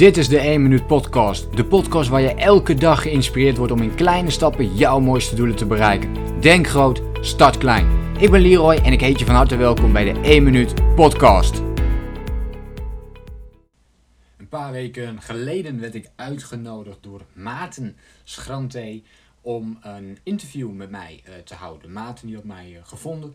[0.00, 1.56] Dit is de 1 Minuut Podcast.
[1.56, 5.56] De podcast waar je elke dag geïnspireerd wordt om in kleine stappen jouw mooiste doelen
[5.56, 6.40] te bereiken.
[6.40, 8.16] Denk groot, start klein.
[8.18, 11.62] Ik ben Leroy en ik heet je van harte welkom bij de 1 Minuut Podcast.
[14.36, 19.02] Een paar weken geleden werd ik uitgenodigd door Maarten Schrante
[19.40, 21.92] om een interview met mij uh, te houden.
[21.92, 23.34] Maarten die had mij uh, gevonden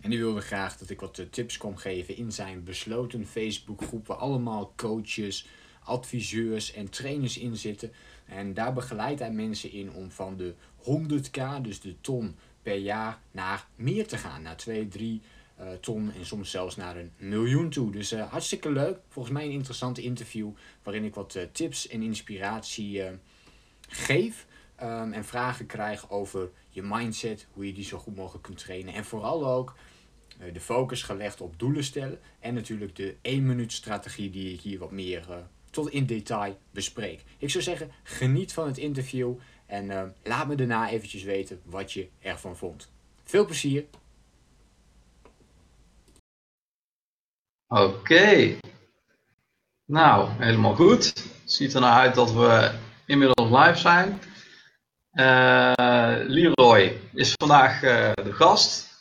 [0.00, 4.06] en die wilde graag dat ik wat uh, tips kon geven in zijn besloten Facebookgroep
[4.06, 5.46] waar allemaal coaches,
[5.84, 7.92] adviseurs en trainers in zitten.
[8.26, 13.18] En daar begeleidt hij mensen in om van de 100k, dus de ton per jaar,
[13.30, 14.42] naar meer te gaan.
[14.42, 15.22] Naar 2, 3
[15.60, 17.92] uh, ton en soms zelfs naar een miljoen toe.
[17.92, 18.98] Dus uh, hartstikke leuk.
[19.08, 20.50] Volgens mij een interessant interview
[20.82, 23.02] waarin ik wat uh, tips en inspiratie
[23.88, 24.46] geef.
[24.82, 28.94] Um, en vragen krijg over je mindset, hoe je die zo goed mogelijk kunt trainen.
[28.94, 29.74] En vooral ook
[30.52, 32.20] de focus gelegd op doelen stellen.
[32.38, 37.24] En natuurlijk de 1 minuut strategie die ik hier wat meer tot in detail bespreek.
[37.38, 39.32] Ik zou zeggen, geniet van het interview
[39.66, 42.88] en uh, laat me daarna eventjes weten wat je ervan vond.
[43.24, 43.84] Veel plezier!
[47.68, 48.58] Oké.
[49.84, 51.12] Nou, helemaal goed.
[51.44, 52.72] Ziet er nou uit dat we
[53.06, 54.20] inmiddels live zijn.
[55.12, 55.72] Uh,
[56.26, 59.00] Leroy is vandaag uh, de gast.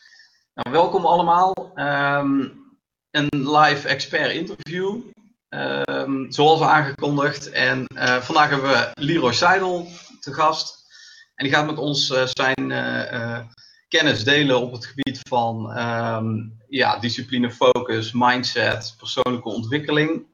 [0.54, 1.72] Nou, welkom allemaal.
[1.76, 2.68] Um,
[3.12, 5.02] een live expert interview.
[5.50, 7.50] Um, zoals aangekondigd.
[7.50, 9.88] En uh, vandaag hebben we Leroy Seidel
[10.20, 10.88] te gast.
[11.36, 13.40] En die gaat met ons uh, zijn uh,
[13.88, 20.28] kennis delen op het gebied van um, ja, discipline, focus, mindset, persoonlijke ontwikkeling.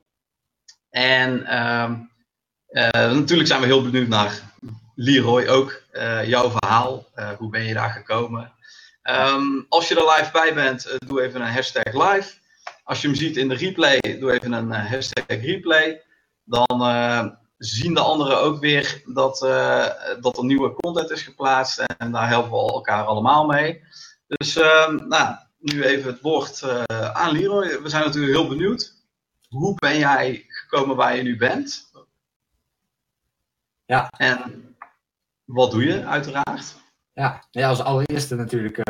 [0.90, 1.32] En
[1.66, 2.12] um,
[2.92, 4.42] natuurlijk zijn we heel benieuwd naar
[4.96, 5.82] Leroy ook,
[6.26, 7.06] jouw verhaal.
[7.38, 8.54] hoe ben je daar gekomen?
[9.70, 12.34] als je er live bij bent, doe even een hashtag live.
[12.86, 16.02] Als je hem ziet in de replay, doe even een uh, hashtag replay.
[16.44, 17.28] Dan uh,
[17.58, 19.88] zien de anderen ook weer dat, uh,
[20.22, 21.80] dat er nieuwe content is geplaatst.
[21.80, 23.84] En daar helpen we elkaar allemaal mee.
[24.28, 26.64] Dus ehm, nou, nu even het woord
[27.14, 27.82] aan Leroy.
[27.82, 28.94] We zijn natuurlijk heel benieuwd.
[29.50, 31.92] Hoe ben jij gekomen waar je nu bent?
[33.86, 34.10] Ja.
[34.10, 34.76] En
[35.46, 36.76] wat doe je uiteraard?
[37.14, 38.82] Ja, ja als allereerste natuurlijk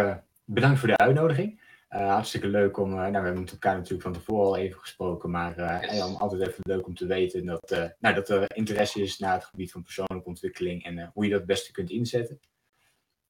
[0.45, 1.63] bedankt voor de uitnodiging.
[1.89, 4.79] Uh, hartstikke leuk om, uh, nou we hebben met elkaar natuurlijk van tevoren al even
[4.79, 6.17] gesproken, maar uh, yes.
[6.17, 9.71] altijd even leuk om te weten dat, nou, dat er interesse is naar het gebied
[9.71, 12.39] van persoonlijke ontwikkeling en hoe je dat het beste kunt inzetten.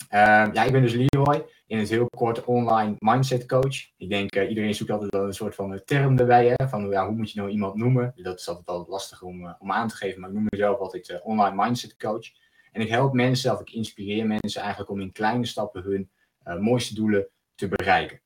[0.10, 3.76] Ehm, ja, ik ben dus Leroy, in het heel kort online mindset coach.
[3.98, 7.16] Ik denk iedereen zoekt altijd wel een soort van term erbij, hè, van ja, hoe
[7.16, 8.14] moet je nou iemand noemen?
[8.16, 11.22] Dat is altijd wel lastig om, om aan te geven, maar ik noem mezelf altijd
[11.24, 12.28] online mindset coach.
[12.72, 16.10] En ik help mensen, of ik inspireer mensen eigenlijk om in kleine stappen hun
[16.60, 18.20] mooiste doelen te bereiken.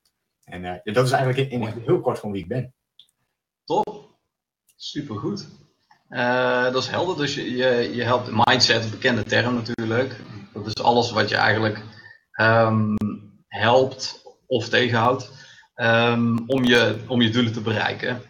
[0.50, 2.74] En uh, dat is eigenlijk in, in, heel kort van wie ik ben.
[3.64, 4.18] Top,
[4.76, 5.48] supergoed.
[6.08, 10.20] Uh, dat is helder, dus je, je, je helpt mindset, een bekende term natuurlijk.
[10.52, 11.82] Dat is alles wat je eigenlijk
[12.40, 12.96] um,
[13.48, 15.32] helpt of tegenhoudt
[15.76, 18.22] um, om, je, om je doelen te bereiken.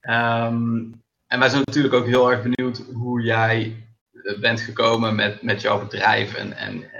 [0.00, 3.89] Um, en wij zijn natuurlijk ook heel erg benieuwd hoe jij
[4.40, 6.90] bent gekomen met, met jouw bedrijf en, en uh,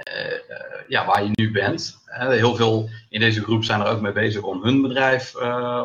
[0.87, 1.99] ja, waar je nu bent.
[2.07, 5.35] heel veel in deze groep zijn er ook mee bezig om hun bedrijf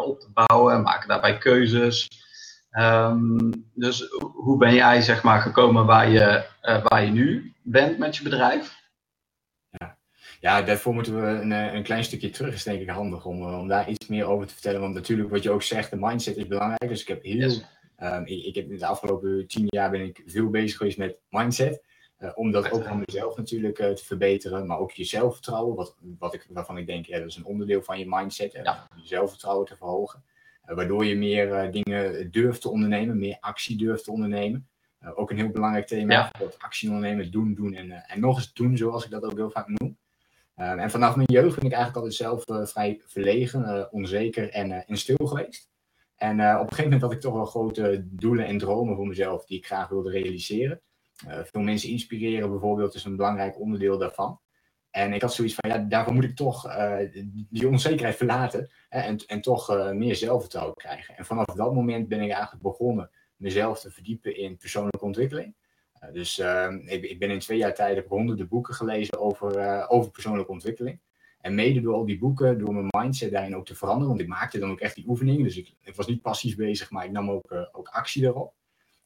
[0.00, 2.08] op te bouwen, maken daarbij keuzes.
[2.78, 6.44] Um, dus hoe ben jij zeg maar, gekomen waar je,
[6.82, 8.74] waar je nu bent met je bedrijf?
[9.70, 9.96] Ja,
[10.40, 12.54] ja daarvoor moeten we een, een klein stukje terug.
[12.54, 14.80] is denk ik handig om, om daar iets meer over te vertellen.
[14.80, 16.88] Want natuurlijk, wat je ook zegt, de mindset is belangrijk.
[16.88, 17.36] Dus ik heb heel.
[17.36, 17.64] Yes.
[18.02, 21.18] Um, ik, ik heb in de afgelopen tien jaar ben ik veel bezig geweest met
[21.28, 21.84] mindset.
[22.18, 25.96] Uh, om dat ook van mezelf natuurlijk uh, te verbeteren, maar ook je zelfvertrouwen, wat,
[26.18, 28.88] wat ik, waarvan ik denk, ja, dat is een onderdeel van je mindset, hè, ja.
[28.94, 30.24] je zelfvertrouwen te verhogen.
[30.66, 34.68] Uh, waardoor je meer dingen durft te ondernemen, meer actie durft te ondernemen.
[35.14, 36.32] ook een heel belangrijk thema, ja.
[36.58, 39.68] actie ondernemen, doen, doen en, en nog eens doen, zoals ik dat ook heel vaak
[39.68, 39.96] noem.
[40.54, 45.26] en vanaf mijn jeugd ben ik eigenlijk altijd zelf vrij verlegen, onzeker en, en stil
[45.26, 45.68] geweest.
[46.16, 49.44] En op een gegeven moment had ik toch wel grote doelen en dromen voor mezelf
[49.44, 50.80] die ik graag wilde realiseren.
[51.28, 54.40] Uh, veel mensen inspireren bijvoorbeeld is een belangrijk onderdeel daarvan.
[54.90, 56.96] En ik had zoiets van, ja, daarvoor moet ik toch uh,
[57.50, 61.16] die onzekerheid verlaten hè, en, en toch meer zelfvertrouwen krijgen.
[61.16, 65.54] En vanaf dat moment ben ik eigenlijk begonnen mezelf te verdiepen in persoonlijke ontwikkeling.
[66.12, 66.38] dus
[66.84, 71.00] ik, ik, ben in twee jaar tijd heb honderden boeken gelezen over, over persoonlijke ontwikkeling.
[71.46, 74.28] En mede door al die boeken, door mijn mindset daarin ook te veranderen, want ik
[74.28, 75.42] maakte dan ook echt die oefeningen.
[75.42, 78.54] Dus ik, ik was niet passief bezig, maar ik nam ook, ook actie daarop.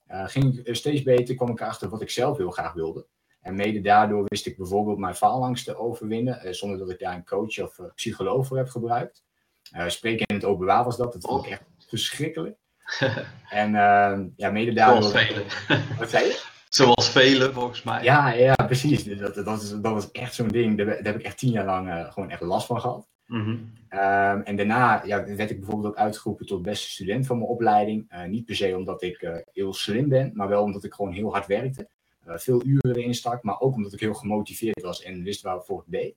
[0.08, 3.06] Uh, ging ik steeds beter, kwam ik erachter wat ik zelf heel graag wilde.
[3.40, 7.14] En mede daardoor wist ik bijvoorbeeld mijn faalangst te overwinnen, uh, zonder dat ik daar
[7.14, 9.24] een coach of psycholoog voor heb gebruikt.
[9.86, 12.56] spreken in het openbaar was dat, dat vond ik echt verschrikkelijk.
[13.50, 13.72] en
[14.36, 15.12] ja, mede daardoor...
[15.98, 16.48] Wat zei je?
[16.70, 18.02] Zoals velen, volgens mij.
[18.02, 19.04] Ja, ja precies.
[19.04, 20.76] Dus dat, dat, is, dat was echt zo'n ding.
[20.76, 23.08] Daar, daar, heb ik echt tien jaar lang uh, gewoon echt last van gehad.
[23.26, 23.72] Mm -hmm.
[24.44, 28.12] en daarna ja, werd ik bijvoorbeeld ook uitgeroepen tot beste student van mijn opleiding.
[28.12, 31.12] Uh, niet per se omdat ik uh, heel slim ben, maar wel omdat ik gewoon
[31.12, 31.88] heel hard werkte.
[32.24, 35.92] veel uren erin stak, maar ook omdat ik heel gemotiveerd was en wist waarvoor ik
[35.92, 36.14] deed.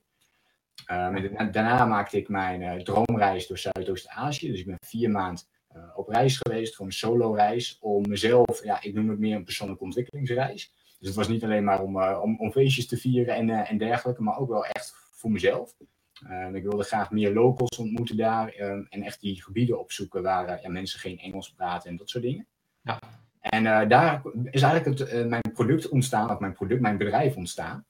[0.90, 4.50] Um, en daarna, daarna, maakte ik mijn droomreis door Zuidoost-Azië.
[4.50, 5.44] Dus ik ben vier maanden
[5.94, 7.78] op reis geweest, gewoon een solo-reis.
[7.80, 10.72] Om mezelf, ja, ik noem het meer een persoonlijke ontwikkelingsreis.
[10.98, 14.22] Dus het was niet alleen maar om, om, om feestjes te vieren en, en dergelijke,
[14.22, 15.76] maar ook wel echt voor mezelf.
[16.30, 20.62] Uh, ik wilde graag meer locals ontmoeten daar en echt die gebieden opzoeken waar uh,
[20.62, 22.46] ja, mensen geen Engels praten en dat soort dingen.
[22.82, 22.98] Ja.
[23.40, 27.86] En daar is eigenlijk het, mijn product ontstaan, of mijn product, mijn bedrijf ontstaan.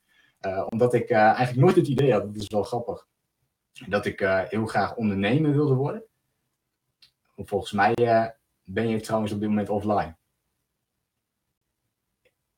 [0.69, 3.07] omdat ik eigenlijk nooit het idee had, dat is wel grappig,
[3.89, 6.05] dat ik heel graag ondernemer wilde worden.
[7.37, 7.95] Volgens mij
[8.63, 10.17] ben je trouwens op dit moment offline.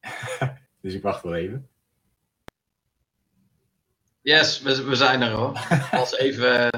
[0.83, 1.69] dus ik wacht wel even.
[4.21, 5.53] Yes, we, we zijn er hoor.
[5.91, 6.71] was even,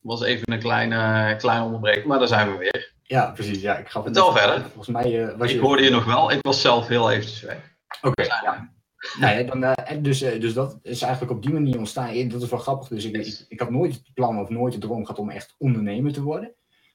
[0.00, 2.92] was even een kleine, kleine onderbreking, maar daar zijn we weer.
[3.02, 3.60] Ja, precies.
[3.60, 4.60] Ja, ik gaf het Vertel verder.
[4.60, 6.30] Volgens mij uh, was ik hoorde je nog wel.
[6.30, 7.76] Ik was zelf heel eventjes weg.
[8.00, 8.72] Oké, okay, ja.
[9.20, 12.28] Nou ja, dan, uh, dus, uh, dus dat is eigenlijk op die manier ontstaan.
[12.28, 12.88] Dat is wel grappig.
[12.88, 15.54] Dus ik, ik, ik, had nooit het plan of nooit de droom gehad om echt
[15.58, 16.52] ondernemer te worden.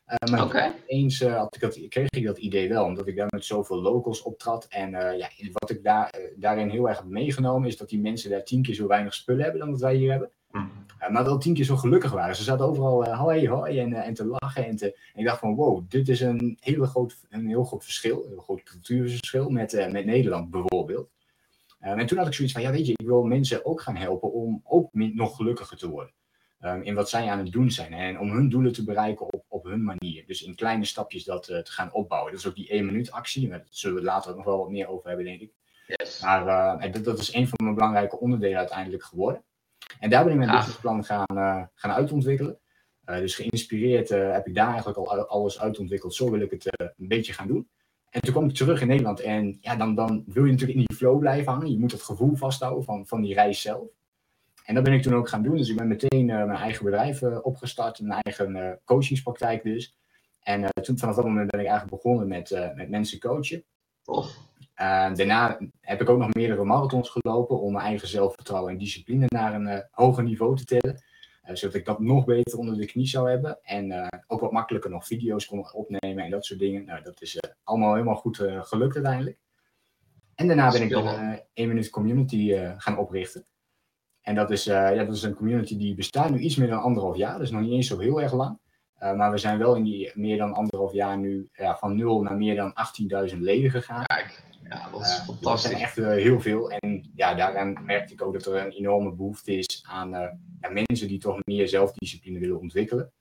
[0.07, 0.73] Uh, maar okay.
[0.87, 4.21] eens had ik dat, kreeg ik dat idee wel, omdat ik daar met zoveel locals
[4.21, 4.65] optrad.
[4.69, 8.43] En ja, wat ik daar, daarin heel erg heb meegenomen, is dat die mensen daar
[8.43, 10.29] tien keer zo weinig spullen hebben dan dat wij hier hebben.
[10.51, 10.71] Mm.
[11.11, 12.35] maar wel tien keer zo gelukkig waren.
[12.35, 14.65] Ze zaten overal hoi, hoi en, en te lachen.
[14.65, 17.83] En, te, en ik dacht van wow, dit is een, hele groot, een heel groot
[17.83, 21.09] verschil, een heel groot cultuurverschil met, met Nederland bijvoorbeeld.
[21.79, 24.31] En toen had ik zoiets van, ja weet je, ik wil mensen ook gaan helpen
[24.31, 26.13] om ook nog gelukkiger te worden.
[26.65, 27.93] Um, in wat zij aan het doen zijn.
[27.93, 30.25] En om hun doelen te bereiken op, op hun manier.
[30.25, 32.31] Dus in kleine stapjes dat uh, te gaan opbouwen.
[32.31, 33.49] Dat is ook die 1 minuut actie.
[33.49, 35.53] Daar zullen we later ook nog wel wat meer over hebben, denk ik.
[35.87, 36.21] Yes.
[36.21, 36.45] Maar
[36.85, 39.43] uh, dat, dat, is een van mijn belangrijke onderdelen uiteindelijk geworden.
[39.99, 40.55] En daar ben ik mijn Ja.
[40.55, 42.59] businessplan gaan, uh, gaan uitontwikkelen.
[43.05, 46.15] dus geïnspireerd heb ik daar eigenlijk al alles uitontwikkeld.
[46.15, 46.65] Zo wil ik het
[46.97, 47.69] een beetje gaan doen.
[48.09, 49.19] En toen kwam ik terug in Nederland.
[49.19, 51.71] En ja, dan, dan wil je natuurlijk in die flow blijven hangen.
[51.71, 53.87] Je moet het gevoel vasthouden van, van die reis zelf.
[54.65, 55.57] En dat ben ik toen ook gaan doen.
[55.57, 59.97] Dus ik ben meteen uh, mijn eigen bedrijf uh, opgestart, een eigen uh, coachingspraktijk dus.
[60.43, 63.63] En toen vanaf dat moment ben ik eigenlijk begonnen met, met mensen coachen.
[64.01, 64.37] Tof.
[64.75, 69.53] daarna heb ik ook nog meerdere marathons gelopen om mijn eigen zelfvertrouwen en discipline naar
[69.53, 71.03] een hoger niveau te tillen.
[71.53, 73.59] Zodat ik dat nog beter onder de knie zou hebben.
[73.63, 76.85] En ook wat makkelijker nog video's kon opnemen en dat soort dingen.
[76.85, 79.37] Nou, dat is allemaal helemaal goed gelukt uiteindelijk.
[80.35, 83.45] En daarna ben ik een 1 minuut community gaan oprichten.
[84.21, 87.17] En dat is, ja, dat is een community die bestaat nu iets meer dan anderhalf
[87.17, 87.39] jaar.
[87.39, 88.59] Dus nog niet eens zo heel erg lang.
[88.99, 92.21] Uh, maar we zijn wel in die meer dan anderhalf jaar nu ja, van nul
[92.21, 92.73] naar meer dan
[93.29, 94.03] 18.000 leden gegaan.
[94.03, 95.41] Kijk, ja, dat is uh, fantastisch.
[95.41, 96.71] Dat zijn echt heel veel.
[96.71, 100.09] En ja, daaraan merkte ik ook dat er een enorme behoefte is aan
[100.59, 103.11] ja, mensen die toch meer zelfdiscipline willen ontwikkelen.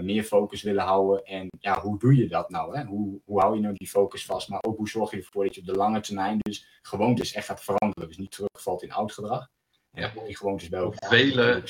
[0.00, 1.24] meer focus willen houden.
[1.24, 2.78] En ja, hoe doe je dat nou?
[2.78, 2.84] Hè?
[2.84, 4.48] Hoe, hoe hou je nou die focus vast?
[4.48, 7.46] Maar ook hoe zorg je ervoor dat je op de lange termijn dus gewoontes echt
[7.46, 8.08] gaat veranderen.
[8.08, 9.48] Dus niet terugvalt in oud gedrag.
[9.90, 10.12] Ja.
[10.26, 11.08] Die gewoontes bij elkaar.
[11.10, 11.62] Velen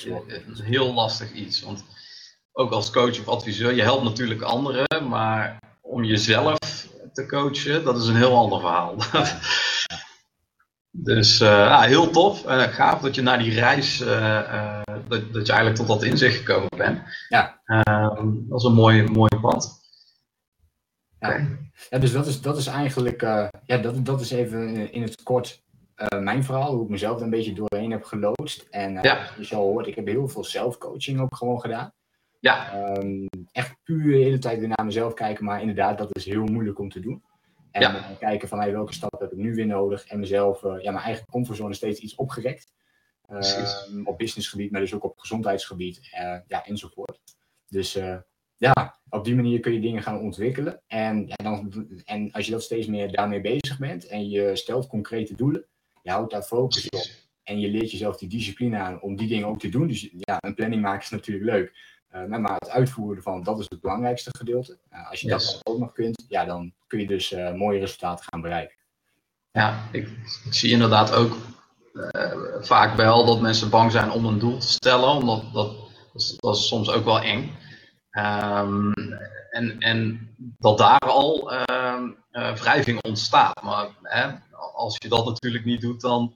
[0.46, 1.62] een heel lastig iets.
[1.62, 1.84] Want
[2.52, 6.58] ook als coach of adviseur, je helpt natuurlijk anderen, maar om jezelf
[7.14, 8.96] te coachen, dat is een heel ander verhaal.
[11.10, 12.46] dus ja, heel tof.
[12.46, 16.36] Uh, gaaf dat je na die reis, uh, dat, dat je eigenlijk tot dat inzicht
[16.36, 17.02] gekomen bent.
[17.28, 17.60] Ja.
[17.64, 19.82] Ehm, dat is een mooi, mooi pad.
[21.18, 21.46] Ja.
[21.90, 23.20] Ja, dus dat is, dat is eigenlijk,
[23.64, 25.64] ja, dat, dat is even in het kort
[25.96, 28.66] uh, mijn verhaal, hoe ik mezelf een beetje doorheen heb geloodst.
[28.70, 29.28] En uh, ja.
[29.38, 31.92] je zal hoort, ik heb heel veel zelfcoaching ook gewoon gedaan.
[32.44, 32.96] Ja.
[32.96, 36.44] Um, echt puur de hele tijd weer naar mezelf kijken, maar inderdaad, dat is heel
[36.44, 37.22] moeilijk om te doen.
[37.70, 37.94] En ja.
[37.94, 41.04] uh, kijken van hey, welke stap heb ik nu weer nodig en mezelf, ja, mijn
[41.04, 42.72] eigen comfortzone steeds iets opgerekt.
[43.26, 46.08] Ehm, op businessgebied, maar dus ook op gezondheidsgebied,
[46.46, 47.20] ja, enzovoort.
[47.68, 47.98] Dus
[48.56, 50.82] ja, op die manier kun je dingen gaan ontwikkelen.
[50.86, 54.86] En, ja, dan, en als je dat steeds meer daarmee bezig bent en je stelt
[54.86, 55.66] concrete doelen,
[56.02, 57.06] je houdt daar focus op.
[57.42, 59.86] En je leert jezelf die discipline aan om die dingen ook te doen.
[59.86, 61.93] Dus ja, een planning maken is natuurlijk leuk.
[62.28, 64.78] Maar het uitvoeren ervan, dat is het belangrijkste gedeelte.
[64.92, 65.52] Uh, als je Yes.
[65.52, 68.76] dat ook nog kunt, ja, dan kun je dus uh, mooie resultaten gaan bereiken.
[69.50, 70.08] Ja, ik,
[70.44, 71.36] ik zie inderdaad ook
[71.94, 75.72] eh, vaak wel dat mensen bang zijn om een doel te stellen, omdat dat,
[76.12, 77.56] dat, is, dat is soms ook wel eng.
[78.10, 78.92] Ehm,
[79.50, 80.28] en, en
[80.58, 83.62] dat daar al ehm, eh, wrijving ontstaat.
[83.62, 84.30] Maar hè,
[84.74, 86.34] als je dat natuurlijk niet doet, dan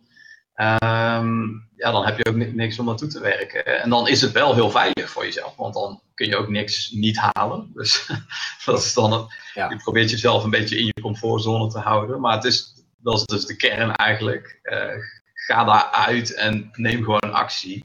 [0.59, 3.83] ehm, ja, dan heb je ook niks om naartoe te werken.
[3.83, 6.91] En dan is het wel heel veilig voor jezelf, want dan kun je ook niks
[6.91, 7.71] niet halen.
[7.75, 8.11] Dus
[8.65, 9.71] dat is dan, ja.
[9.71, 12.21] je probeert jezelf een beetje in je comfortzone te houden.
[12.21, 14.61] Maar het is, dat is dus de kern eigenlijk.
[14.63, 15.03] Uh,
[15.35, 17.85] ga daaruit en neem gewoon actie.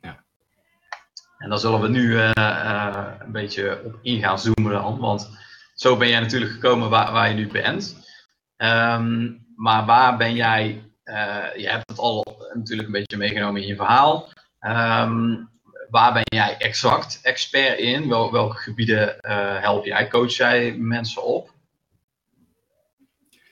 [0.00, 0.24] Ja.
[1.38, 5.30] En dan zullen we nu uh, uh, een beetje op in gaan zoomen dan, want
[5.74, 7.96] zo ben jij natuurlijk gekomen waar, waar je nu bent.
[8.56, 10.89] Um, maar waar ben jij,
[11.56, 14.28] je hebt het al natuurlijk een beetje meegenomen in je verhaal.
[14.60, 15.50] Um,
[15.90, 18.08] waar ben jij exact expert in?
[18.08, 20.08] Wel, welke gebieden uh, help jij?
[20.08, 21.52] Coach jij mensen op?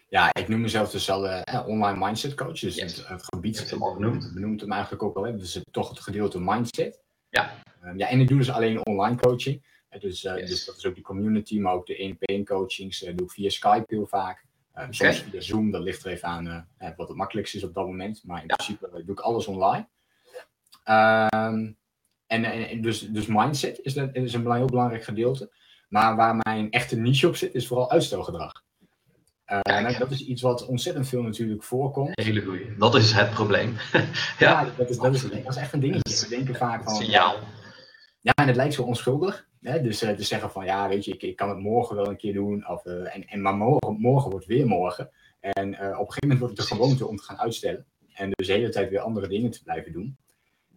[0.08, 2.58] Ja, ik noem mezelf dus al uh, online mindset coach.
[2.58, 4.30] Dus het, het, gebied het benoemd.
[4.34, 5.22] benoemt hem eigenlijk ook al.
[5.22, 7.00] Dus het, toch het gedeelte mindset.
[7.30, 7.62] Ja.
[7.84, 9.76] Um, ja, en ik doe dus alleen online coaching.
[9.98, 10.50] Dus, uh, yes.
[10.50, 13.30] dus dat is ook die community, maar ook de 1 op 1 coachings doe ik
[13.30, 14.44] via Skype heel vaak.
[14.90, 17.86] Soms via Zoom, dat ligt er even aan uh, wat het makkelijkste is op dat
[17.86, 18.22] moment.
[18.24, 18.54] Maar in ja.
[18.54, 19.88] principe doe ik alles online.
[20.84, 21.76] Um,
[22.26, 25.50] en, en, dus, dus mindset is, dat, is een heel belangrijk gedeelte.
[25.88, 28.52] Maar waar mijn echte niche op zit, is vooral uitstelgedrag.
[29.46, 32.10] Uh, nou, dat is iets wat ontzettend veel natuurlijk voorkomt.
[32.12, 32.76] Hele goeie.
[32.78, 33.76] Dat is het probleem.
[33.92, 34.02] ja,
[34.38, 36.28] ja dat, is, dat, is, dat is echt een dingetje.
[36.28, 36.94] We denken vaak van...
[36.94, 37.36] Signaal.
[38.20, 39.47] Ja, en het lijkt zo onschuldig.
[39.60, 39.82] Hè?
[39.82, 42.16] Dus uh, te zeggen van, ja, weet je, ik, ik kan het morgen wel een
[42.16, 42.68] keer doen.
[42.68, 45.10] Of, uh, en, en, maar morgen, morgen wordt weer morgen.
[45.40, 47.86] En op een gegeven moment wordt het de gewoonte om te gaan uitstellen.
[48.12, 50.16] En dus de hele tijd weer andere dingen te blijven doen.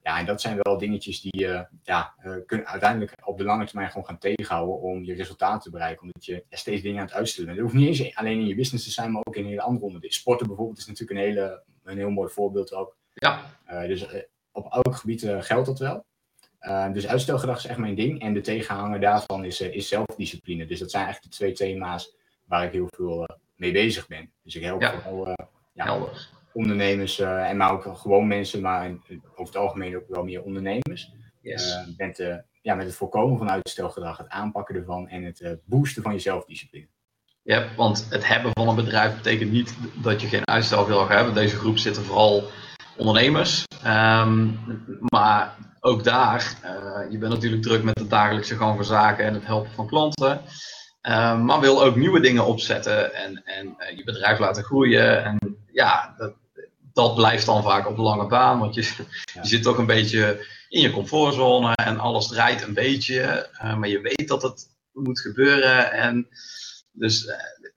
[0.03, 3.89] Ja, en dat zijn wel dingetjes die je ja, kunnen uiteindelijk op de lange termijn
[3.89, 6.01] gewoon gaan tegenhouden om je resultaten te bereiken.
[6.01, 7.61] Omdat je steeds dingen aan het uitstellen bent.
[7.61, 9.85] Dat hoeft niet eens alleen in je business te zijn, maar ook in hele andere
[9.85, 10.15] onderdelen.
[10.15, 12.97] Sporten bijvoorbeeld is natuurlijk een, hele, een heel mooi voorbeeld ook.
[13.13, 13.57] Ja.
[13.69, 14.07] Uh, dus
[14.51, 16.05] op elk gebied geldt dat wel.
[16.61, 18.21] Uh, dus uitstelgedrag is echt mijn ding.
[18.21, 20.65] En de tegenhanger daarvan is, uh, is zelfdiscipline.
[20.65, 22.15] Dus dat zijn eigenlijk de twee thema's
[22.45, 24.31] waar ik heel veel uh, mee bezig ben.
[24.43, 25.01] Dus ik help ja.
[25.01, 25.35] vooral
[25.73, 25.99] ja,
[26.53, 28.91] ondernemers en maar ook gewoon mensen, maar
[29.35, 31.11] over het algemeen ook wel meer ondernemers.
[31.41, 31.77] Yes.
[31.97, 36.19] met, ja, met het voorkomen van uitstelgedrag, het aanpakken ervan en het boosten van je
[36.19, 36.87] zelfdiscipline.
[37.43, 41.33] Ja, want het hebben van een bedrijf betekent niet dat je geen uitstel wil hebben.
[41.33, 42.43] Deze groep zitten vooral
[43.01, 43.63] ondernemers.
[43.85, 44.59] Um,
[44.99, 49.33] maar ook daar, uh, je bent natuurlijk druk met de dagelijkse gang van zaken en
[49.33, 50.41] het helpen van klanten.
[51.07, 55.23] Uh, maar wil ook nieuwe dingen opzetten en, en uh, je bedrijf laten groeien.
[55.23, 56.33] En ja, dat,
[56.93, 58.81] dat blijft dan vaak op de lange baan, want je,
[59.33, 63.49] je zit toch een beetje in je comfortzone en alles draait een beetje.
[63.61, 65.91] maar je weet dat het moet gebeuren.
[65.91, 66.27] En
[66.91, 67.31] dus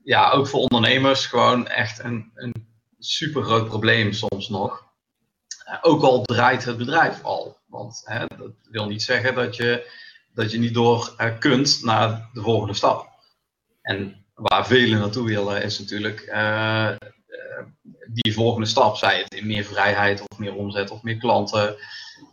[0.04, 2.54] ja, ook voor ondernemers gewoon echt een, een
[2.98, 4.83] super groot probleem soms nog.
[5.80, 7.58] Ook al draait het bedrijf al.
[7.66, 9.90] Want hè, dat wil niet zeggen dat je,
[10.34, 13.08] dat je niet door uh, kunt naar de volgende stap.
[13.82, 16.90] En waar velen naartoe willen is natuurlijk uh,
[18.12, 18.96] die volgende stap.
[18.96, 21.76] Zij het in meer vrijheid of meer omzet of meer klanten.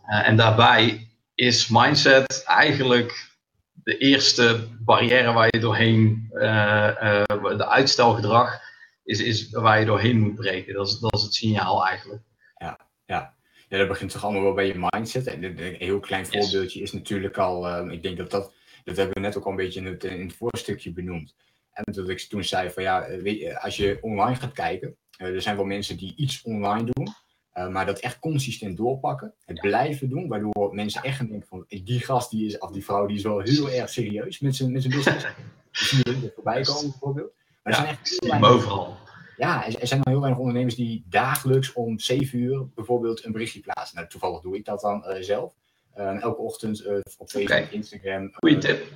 [0.06, 3.30] en daarbij is mindset eigenlijk
[3.72, 8.60] de eerste barrière waar je doorheen, de uitstelgedrag,
[9.04, 10.74] is, is waar je doorheen moet breken.
[10.74, 12.22] Dat is, dat is het signaal eigenlijk.
[12.56, 13.34] Ja, ja.
[13.68, 15.26] Ja, dat begint toch allemaal wel bij je mindset.
[15.26, 18.54] En een heel klein voorbeeldje is natuurlijk al, uh, ik denk dat dat,
[18.84, 21.34] dat hebben we net ook al een beetje in het, in het voorstukje benoemd.
[21.72, 25.42] En dat ik toen zei van ja, je, als je online gaat kijken, uh, er
[25.42, 27.08] zijn wel mensen die iets online doen,
[27.54, 31.64] uh, maar dat echt consistent doorpakken, het blijven doen, waardoor mensen echt gaan denken van
[31.68, 34.72] die gast die is, of die vrouw die is wel heel erg serieus met zijn,
[34.72, 35.26] met zijn business.
[35.72, 37.32] Die zie je voorbij komen bijvoorbeeld.
[37.62, 38.96] Maar ja, zijn echt overal
[39.36, 43.60] ja, er zijn al heel weinig ondernemers die dagelijks om 7 uur bijvoorbeeld een berichtje
[43.60, 43.96] plaatsen.
[43.96, 45.54] Nou, toevallig doe ik dat dan uh, zelf.
[45.98, 47.68] Uh, elke ochtend uh, op Facebook, okay.
[47.70, 48.30] Instagram.
[48.32, 48.86] Goeie tip.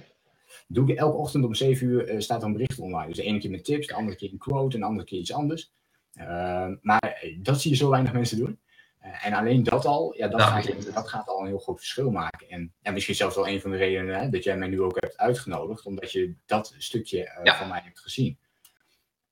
[0.69, 3.07] Doe ik elke ochtend om 7 uur staat er een bericht online.
[3.07, 5.19] Dus de ene keer met tips, de andere keer een quote en de andere keer
[5.19, 5.73] iets anders.
[6.81, 8.59] maar dat zie je zo weinig mensen doen.
[9.23, 12.11] en alleen dat al, ja, dat, nou, gaat, dat gaat al een heel groot verschil
[12.11, 12.49] maken.
[12.49, 15.00] En, en misschien zelfs wel een van de redenen hè, dat jij mij nu ook
[15.00, 17.57] hebt uitgenodigd, omdat je dat stukje ja.
[17.57, 18.38] van mij hebt gezien.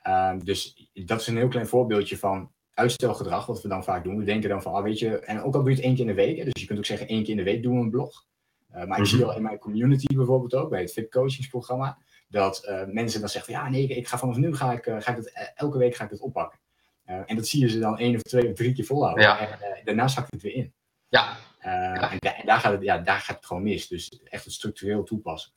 [0.09, 4.19] Um, dus dat is een heel klein voorbeeldje van uitstelgedrag, wat we dan vaak doen.
[4.19, 6.03] We denken dan van, ah, weet je, en ook al doe je het één keer
[6.03, 7.75] in de week, hè, dus je kunt ook zeggen één keer in de week doen
[7.75, 8.27] we een blog.
[8.71, 9.03] Uh, maar mm -hmm.
[9.03, 9.29] ik zie mhm.
[9.29, 13.55] al in mijn community bijvoorbeeld ook, bij het VIP coachingsprogramma, dat uh, mensen dan zeggen
[13.55, 15.95] van, ja, nee, ik ga vanaf nu ga ik, uh, ga ik het, elke week
[15.95, 16.59] ga ik het oppakken.
[17.05, 19.25] en dat zie je ze dan één of twee of drie keer volhouden.
[19.25, 19.39] Ja.
[19.39, 20.75] En daarna zakt het weer in.
[21.09, 21.37] Ja.
[21.61, 22.11] ja.
[22.11, 23.89] En, da en, daar, gaat het, ja, daar gaat het gewoon mis.
[23.89, 25.53] Dus echt het structureel toepassen.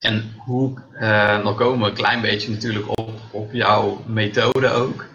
[0.00, 5.08] En hoe, uh, dan komen we een klein beetje natuurlijk op, op jouw methode ook.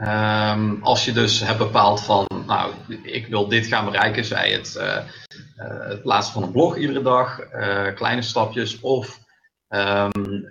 [0.00, 4.74] Um, als je dus hebt bepaald van, nou, ik wil dit gaan bereiken, zij het,
[4.78, 7.40] uh, uh, het plaatsen van een blog iedere dag,
[7.94, 9.26] kleine stapjes, of
[9.68, 10.42] Ehm,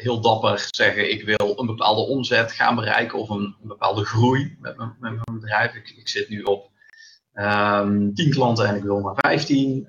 [0.00, 4.76] heel dapper zeggen: ik wil een bepaalde omzet gaan bereiken of een, bepaalde groei met,
[4.76, 5.74] met mijn bedrijf.
[5.74, 6.70] Ik, zit nu op
[7.34, 9.88] um, 10 klanten en ik wil naar 15.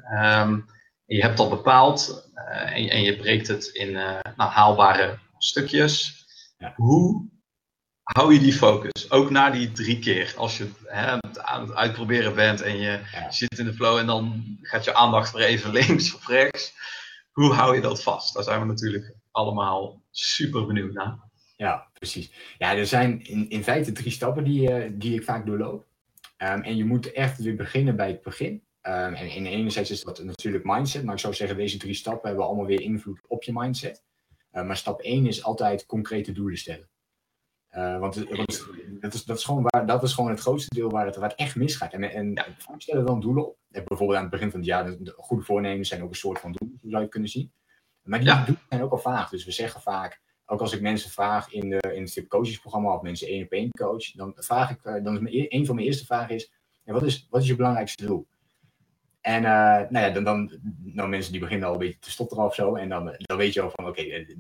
[1.08, 6.26] Je hebt dat bepaald en, en, je breekt het in nou, haalbare stukjes.
[6.58, 6.74] Ja.
[6.76, 7.30] Hoe
[8.14, 9.12] hou je die focus.
[9.12, 10.34] Ook na die drie keer.
[10.38, 13.00] Als je hè, aan het uitproberen bent en je
[13.30, 16.74] zit in de flow en dan gaat je aandacht weer even links of rechts.
[17.32, 18.34] Hoe hou je dat vast?
[18.34, 21.20] Daar zijn we natuurlijk allemaal super benieuwd naar.
[21.56, 22.32] Ja, precies.
[22.58, 25.86] Ja, er zijn in, in feite drie stappen die, uh, die ik vaak doorloop.
[26.38, 28.64] Um, en je moet echt weer beginnen bij het begin.
[28.88, 32.28] Um, en, en enerzijds is dat natuurlijk mindset, maar ik zou zeggen, deze drie stappen
[32.28, 34.04] hebben allemaal weer invloed op je mindset.
[34.52, 36.90] Uh, maar stap 1 is altijd concrete doelen stellen.
[37.72, 38.16] Uh, want,
[39.00, 41.30] dat, is, dat, is gewoon waar, dat is gewoon het grootste deel waar het, waar
[41.30, 41.94] het echt misgaat.
[41.94, 42.46] En, en ja.
[42.78, 43.58] stellen dan doelen op.
[43.68, 46.52] Bijvoorbeeld aan het begin van het jaar, de, goede voornemens zijn ook een soort van
[46.52, 47.52] doelen, zou je kunnen zien.
[48.02, 49.30] Maar die doelen zijn ook al vaag.
[49.30, 53.02] Dus we zeggen vaak, ook als ik mensen vraag in, de, in het coachesprogramma of
[53.02, 55.88] mensen één op één coach, dan vraag ik, eh, dan is mijn, een van mijn
[55.88, 56.52] eerste vragen is,
[56.84, 58.28] ja, wat is, wat is je belangrijkste doel?
[59.28, 60.52] En uh, nou ja, dan, dan
[60.84, 63.54] nou, mensen die beginnen al een beetje te stotteren of zo, en dan, dan weet
[63.54, 64.38] je al van, oké, okay,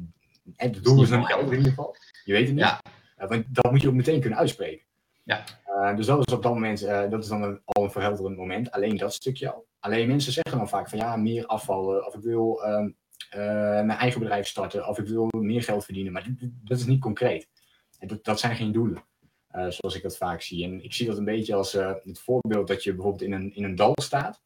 [0.55, 1.95] het doel is niet helder in ieder geval.
[2.23, 2.63] Je weet het niet.
[2.63, 2.81] Ja.
[3.17, 4.85] Uh, want dat moet je ook meteen kunnen uitspreken.
[5.23, 5.43] Ja.
[5.67, 8.71] Uh, dus dat is op dat moment, dat is dan een, al een verhelderend moment.
[8.71, 9.65] Alleen dat stukje al.
[9.79, 12.05] Alleen mensen zeggen dan vaak van ja, meer afvallen.
[12.05, 12.89] Of ik wil ehm,
[13.85, 14.87] mijn eigen bedrijf starten.
[14.87, 16.13] Of ik wil meer geld verdienen.
[16.13, 16.27] Maar
[16.63, 17.47] dat is niet concreet.
[17.99, 19.03] En dat, dat zijn geen doelen.
[19.49, 20.63] zoals ik dat vaak zie.
[20.63, 21.71] En ik zie dat een beetje als
[22.03, 24.45] het voorbeeld dat je bijvoorbeeld in een, in een dal staat.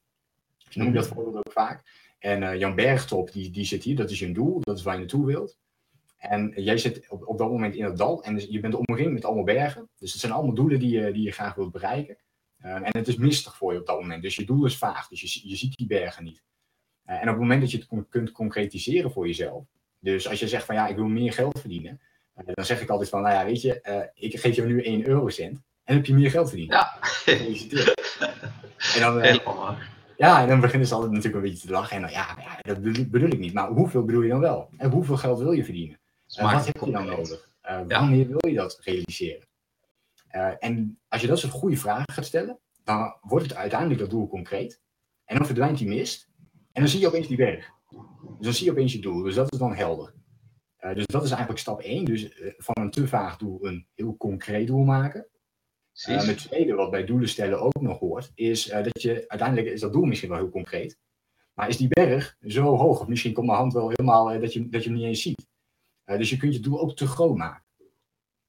[0.75, 1.84] Ik noem dat voorbeeld ook vaak.
[2.20, 3.96] En Jan Bergtop, die, die zit hier.
[3.96, 4.60] Dat is je doel.
[4.60, 5.58] Dat is waar je naartoe wilt.
[6.22, 9.25] En jij zit op, op dat moment in het dal en je bent omringd met
[9.25, 9.90] allemaal bergen.
[9.98, 12.18] Dus het zijn allemaal doelen die je, die je graag wilt bereiken.
[12.60, 14.22] Uh, en het is mistig voor je op dat moment.
[14.22, 15.08] Dus je doel is vaag.
[15.08, 16.44] Dus je, je ziet die bergen niet.
[17.06, 19.66] Uh, en op het moment dat je het kunt concretiseren voor jezelf.
[20.00, 22.01] Dus als je zegt van ja, ik wil meer geld verdienen.
[22.36, 25.08] Uh, dan zeg ik altijd van, nou ja, weet je, ik geef je nu 1
[25.08, 25.62] eurocent.
[25.84, 26.72] En heb je meer geld verdiend.
[26.72, 26.98] Ja.
[27.01, 28.18] Gefeliciteerd.
[28.96, 29.22] en dan,
[30.22, 31.96] ja, en dan beginnen ze altijd natuurlijk een beetje te lachen.
[31.96, 33.54] En dan, ja, ja, dat bedoel ik niet.
[33.54, 34.70] Maar hoeveel bedoel je dan wel?
[34.78, 36.00] En hoeveel geld wil je verdienen?
[36.40, 37.50] Uh, wat heb je dan nodig?
[37.66, 39.48] Uh, wanneer wil je dat realiseren?
[40.32, 44.10] Uh, en als je dat soort goede vragen gaat stellen, dan wordt het uiteindelijk dat
[44.10, 44.81] doel concreet.
[45.25, 46.29] En dan verdwijnt die mist.
[46.72, 47.72] En dan zie je opeens die berg.
[47.90, 48.00] Dus
[48.40, 49.24] dan zie je opeens je doel.
[49.24, 50.14] Dus dat is dan helder.
[50.94, 52.05] dus dat is eigenlijk stap 1.
[52.05, 55.27] Dus van een te vaag doel een heel concreet doel maken.
[56.10, 59.80] Uh, het tweede wat bij doelen stellen ook nog hoort, is dat je uiteindelijk is
[59.80, 60.98] dat doel misschien wel heel concreet.
[61.54, 64.70] Maar is die berg zo hoog, of misschien komt mijn hand wel helemaal dat, je,
[64.70, 65.48] dat je hem niet eens ziet.
[66.06, 67.64] Dus je kunt je doel ook te groot maken.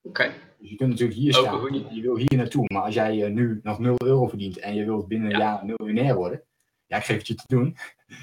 [0.03, 0.33] Oké.
[0.59, 3.61] Dus je kunt natuurlijk hier staan, je, je wil hier naartoe, maar als jij nu
[3.63, 6.45] nog 0 euro verdient en je wilt binnen een jaar miljonair worden,
[6.87, 7.77] ja, ik geef het je te doen.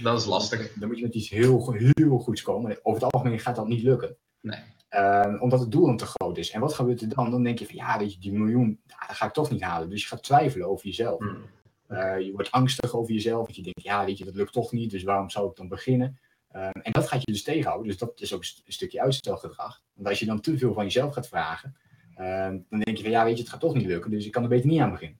[0.03, 0.73] Dat is lastig.
[0.73, 2.79] Dan moet je met iets heel, heel goeds komen.
[2.83, 4.17] Over het algemeen gaat dat niet lukken.
[4.41, 4.59] Nee.
[4.95, 6.51] Uh, omdat het doel dan te groot is.
[6.51, 7.31] En wat gebeurt er dan?
[7.31, 9.89] Dan denk je van ja, je, die miljoen, dat ga ik toch niet halen.
[9.89, 11.19] Dus je gaat twijfelen over jezelf.
[11.19, 11.45] Hmm.
[11.89, 13.43] Uh, je wordt angstig over jezelf.
[13.43, 14.91] Want je denkt, ja, weet je, dat lukt toch niet.
[14.91, 16.19] Dus waarom zou ik dan beginnen?
[16.55, 17.87] Um, en dat gaat je dus tegenhouden.
[17.87, 19.81] Dus dat is ook een stukje uitstelgedrag.
[19.93, 21.75] Want als je dan te veel van jezelf gaat vragen,
[22.17, 24.11] um, dan denk je van ja, weet je, het gaat toch niet lukken.
[24.11, 25.19] Dus ik kan er beter niet aan beginnen.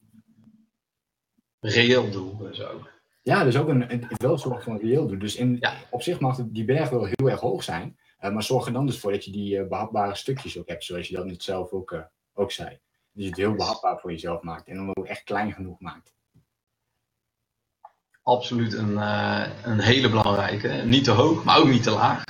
[1.59, 2.89] Reëel doel dus ook.
[3.21, 5.19] Ja, dus ook een, een, wel soort van reëel doel.
[5.19, 5.73] Dus in, ja.
[5.89, 7.97] op zich mag die berg wel heel erg hoog zijn.
[8.21, 10.83] Uh, maar zorg er dan dus voor dat je die uh, behapbare stukjes ook hebt,
[10.83, 12.01] zoals je dat net zelf ook, uh,
[12.33, 12.69] ook zei.
[13.11, 16.17] Dus je het heel behapbaar voor jezelf maakt en dan ook echt klein genoeg maakt
[18.23, 18.97] absoluut een,
[19.63, 20.69] een hele belangrijke.
[20.85, 22.23] Niet te hoog, maar ook niet te laag.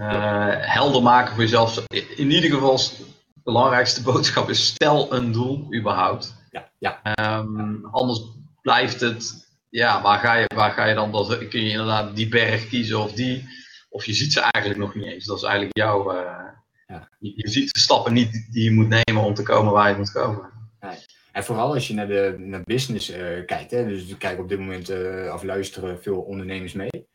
[0.00, 1.84] Uh, helder maken voor jezelf.
[2.16, 6.34] In ieder geval, de belangrijkste boodschap is: stel een doel überhaupt.
[6.50, 7.00] Ja, ja.
[7.38, 8.20] Um, anders
[8.62, 11.12] blijft het, ja, waar ga je, waar ga je dan?
[11.12, 13.48] Dat, kun je inderdaad die berg kiezen of die,
[13.96, 15.24] of je ziet ze eigenlijk nog niet eens.
[15.24, 16.12] Dat is eigenlijk jouw.
[16.12, 16.48] Uh,
[16.86, 17.08] ja.
[17.18, 19.96] je, je, ziet de stappen niet die je moet nemen om te komen waar je
[19.96, 20.50] moet komen.
[20.80, 20.96] Nee.
[21.32, 24.58] En vooral als je naar de naar business uh, kijkt, hè, dus kijk op dit
[24.58, 27.06] moment uh, of luisteren veel ondernemers mee.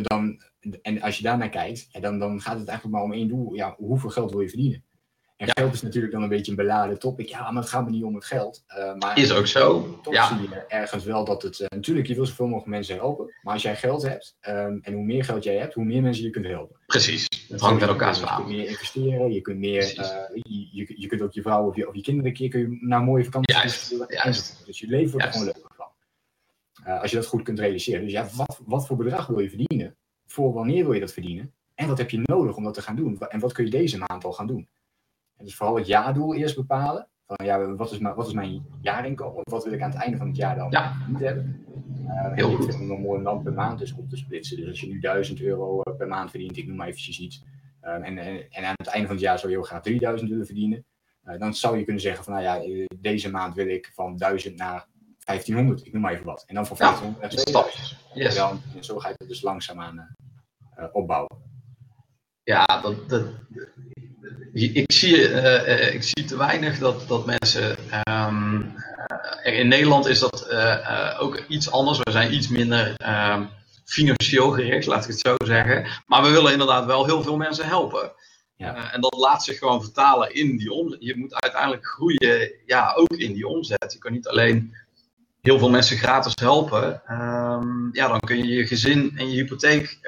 [0.00, 0.42] Dan,
[0.82, 3.54] en als je daarnaar kijkt, dan, dan gaat het eigenlijk maar om één doel.
[3.54, 4.84] Ja, hoeveel geld wil je verdienen?
[5.36, 5.52] En ja.
[5.62, 7.28] geld is natuurlijk dan een beetje een beladen topic.
[7.28, 8.64] Ja, maar het gaat me niet om het geld.
[8.68, 9.98] Uh, maar is ook zo.
[10.02, 10.26] Toch ja.
[10.26, 11.60] zie je ergens wel dat het...
[11.60, 13.34] Uh, natuurlijk, je wil zoveel mogelijk mensen helpen.
[13.42, 16.24] Maar als jij geld hebt, um, en hoe meer geld jij hebt, hoe meer mensen
[16.24, 16.76] je kunt helpen.
[16.86, 17.26] Precies.
[17.48, 18.30] Het hangt met elkaar samen.
[18.30, 19.32] Je kunt meer investeren.
[19.32, 20.06] Je kunt, meer, uh,
[20.42, 22.60] je, je, je, kunt ook je vrouw of je, of je kinderen een keer kun
[22.60, 24.62] je naar mooie vakanties juist, juist.
[24.66, 27.00] Dus je leven wordt er gewoon leuker van.
[27.00, 28.02] als je dat goed kunt realiseren.
[28.02, 29.96] Dus ja, wat, wat voor bedrag wil je verdienen?
[30.26, 31.52] Voor wanneer wil je dat verdienen?
[31.74, 33.20] En wat heb je nodig om dat te gaan doen?
[33.20, 34.68] En wat kun je deze maand al gaan doen?
[35.42, 37.08] Dus vooral het jaardoel eerst bepalen.
[37.26, 39.40] Van ja, wat is, mijn, wat is mijn jaarinkomen?
[39.50, 40.96] Wat wil ik aan het einde van het jaar dan Ja.
[41.08, 41.66] niet hebben?
[42.06, 42.66] Uh, Heel goed.
[42.66, 44.56] het nog mooi om dan per maand dus op te splitsen.
[44.56, 47.44] Dus als je nu 1000 euro eh, per maand verdient, ik noem maar eventjes iets.
[47.82, 50.30] Um, en, en, en, aan het einde van het jaar zou je heel graag 3000
[50.30, 50.84] willen verdienen.
[51.24, 54.16] Uh, dan zou je kunnen zeggen van nou ja, eh, deze maand wil ik van
[54.16, 54.86] 1000 naar
[55.24, 56.44] 1500, ik noem maar even wat.
[56.46, 58.00] En dan van 1500 Ja, naar 2000.
[58.14, 58.36] Yes.
[58.36, 60.14] En, dan, en zo ga je het dus langzaamaan
[60.78, 61.36] uh, opbouwen.
[62.42, 63.26] Ja, dat, dat,
[64.52, 67.76] ik, zie, uh, ik zie te weinig dat, dat mensen.
[68.08, 68.74] Um,
[69.42, 71.98] er in Nederland is dat uh, ook iets anders.
[71.98, 73.48] We zijn iets minder um,
[73.84, 75.86] financieel gericht, laat ik het zo zeggen.
[76.06, 78.12] Maar we willen inderdaad wel heel veel mensen helpen.
[78.56, 78.76] Ja.
[78.76, 81.02] Uh, en dat laat zich gewoon vertalen in die omzet.
[81.02, 83.92] Je moet uiteindelijk groeien, ja, ook in die omzet.
[83.92, 84.74] Je kan niet alleen
[85.40, 87.02] heel veel mensen gratis helpen.
[87.10, 89.98] Um, ja, dan kun je je gezin en je hypotheek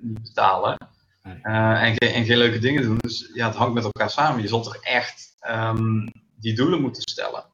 [0.00, 0.76] niet betalen.
[1.26, 2.98] Uh, en, geen, en, geen leuke dingen doen.
[2.98, 4.42] Dus ja, het hangt met elkaar samen.
[4.42, 7.44] Je zult er echt um, die doelen moeten stellen.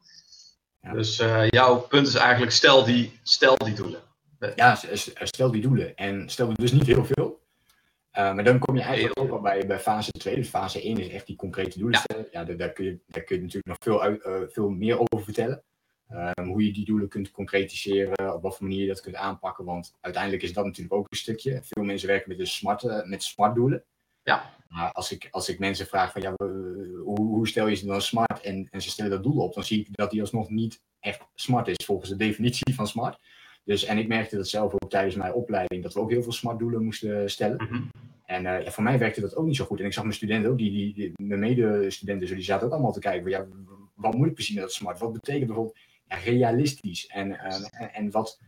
[0.81, 0.93] Ja.
[0.93, 4.01] Dus uh, jouw punt is eigenlijk stel die, stel die doelen.
[4.55, 4.79] Ja,
[5.23, 5.97] stel die doelen.
[5.97, 7.41] En stel dus niet heel veel.
[8.19, 10.35] Uh, maar dan kom je eigenlijk ook al bij, bij fase 2.
[10.35, 12.27] Dus fase 1 is echt die concrete doelen stellen.
[12.31, 15.25] Ja, daar, daar, kun je, daar kun je natuurlijk nog veel, uit, veel meer over
[15.25, 15.63] vertellen.
[16.15, 19.65] Um, hoe je die doelen kunt concretiseren, op wat voor manier je dat kunt aanpakken.
[19.65, 21.61] Want uiteindelijk is dat natuurlijk ook een stukje.
[21.63, 23.85] Veel mensen werken met, de smart, met smart doelen.
[24.23, 24.51] Ja.
[24.69, 26.35] Maar als ik, als ik mensen vraag van ja,
[27.05, 29.65] hoe, hoe stel je ze dan smart en, en ze stellen dat doel op, dan
[29.65, 33.19] zie ik dat die alsnog niet echt smart is volgens de definitie van smart.
[33.65, 36.33] Dus, en ik merkte dat zelf ook tijdens mijn opleiding, dat we ook heel veel
[36.33, 37.63] smart doelen moesten stellen.
[37.63, 37.91] Mm -hmm.
[38.25, 39.81] En uh, ja, voor mij werkte dat ook niet zo goed.
[39.81, 42.93] En ik zag mijn studenten ook, die, die, die mijn medestudenten, die zaten ook allemaal
[42.93, 43.47] te kijken van ja,
[43.95, 44.99] wat moet ik precies met dat smart?
[44.99, 45.79] Wat betekent bijvoorbeeld
[46.25, 48.41] realistisch en, uh, en, en, wat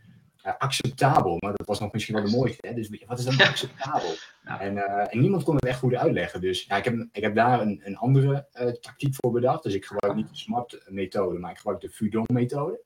[0.45, 1.37] uh, acceptabel.
[1.39, 2.67] Maar dat was nog misschien wel de mooiste.
[2.67, 2.73] Hè?
[2.73, 4.13] Dus wat is dan acceptabel?
[4.43, 4.59] Ja.
[4.59, 6.41] En, uh, en, niemand kon het echt goed uitleggen.
[6.41, 8.47] Dus ja, ik, heb, ik heb daar een, een andere
[8.81, 9.63] tactiek voor bedacht.
[9.63, 12.81] Dus ik gebruik niet de SMART-methode, maar ik gebruik de FUDOM-methode.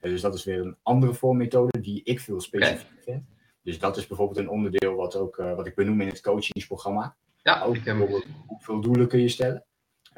[0.00, 3.04] dus dat is weer een andere vormmethode die ik veel specifieker okay.
[3.04, 3.24] vind.
[3.62, 7.16] Dus dat is bijvoorbeeld een onderdeel wat, ook, wat ik benoem in het coachingsprogramma.
[7.42, 9.64] Ja, ook bijvoorbeeld hoeveel doelen kun je stellen.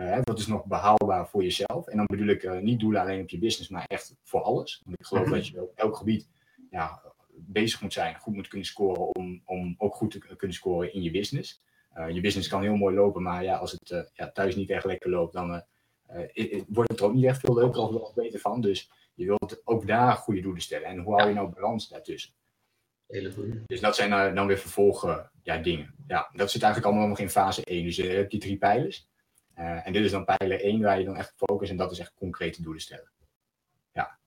[0.02, 1.86] Uh, wat is nog behaalbaar voor jezelf?
[1.86, 4.82] En dan bedoel ik uh, niet doelen alleen op je business, maar echt voor alles.
[4.84, 5.32] Want ik geloof -hmm.
[5.32, 6.28] dat je op elk gebied
[6.70, 7.02] ja,
[7.34, 11.02] bezig moet zijn, goed moet kunnen scoren om, om ook goed te kunnen scoren in
[11.02, 11.62] je business.
[11.94, 14.84] Uh, je business kan heel mooi lopen, maar ja, als het ja, thuis niet echt
[14.84, 15.64] lekker loopt, dan
[16.68, 18.60] wordt het er ook niet echt veel leuker of wel beter van.
[18.60, 20.88] Dus je wilt ook daar goede doelen stellen.
[20.88, 22.32] En hoe hou je nou balans daartussen?
[23.06, 23.62] Hele goede.
[23.66, 25.94] Dus dat zijn dan weer vervolgen ja, dingen.
[26.06, 27.84] Ja, dat zit eigenlijk allemaal nog in fase 1.
[27.84, 29.10] Dus je hebt die drie pijlers.
[29.58, 31.98] Uh, en dit is dan pijler 1 waar je dan echt focus en dat is
[31.98, 33.12] echt concrete doelen stellen.
[33.92, 34.18] Ja.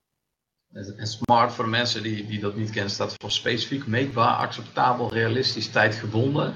[0.72, 5.70] En SMART voor mensen die, die dat niet kennen staat voor specifiek, meetbaar, acceptabel, realistisch,
[5.70, 6.54] tijdgebonden.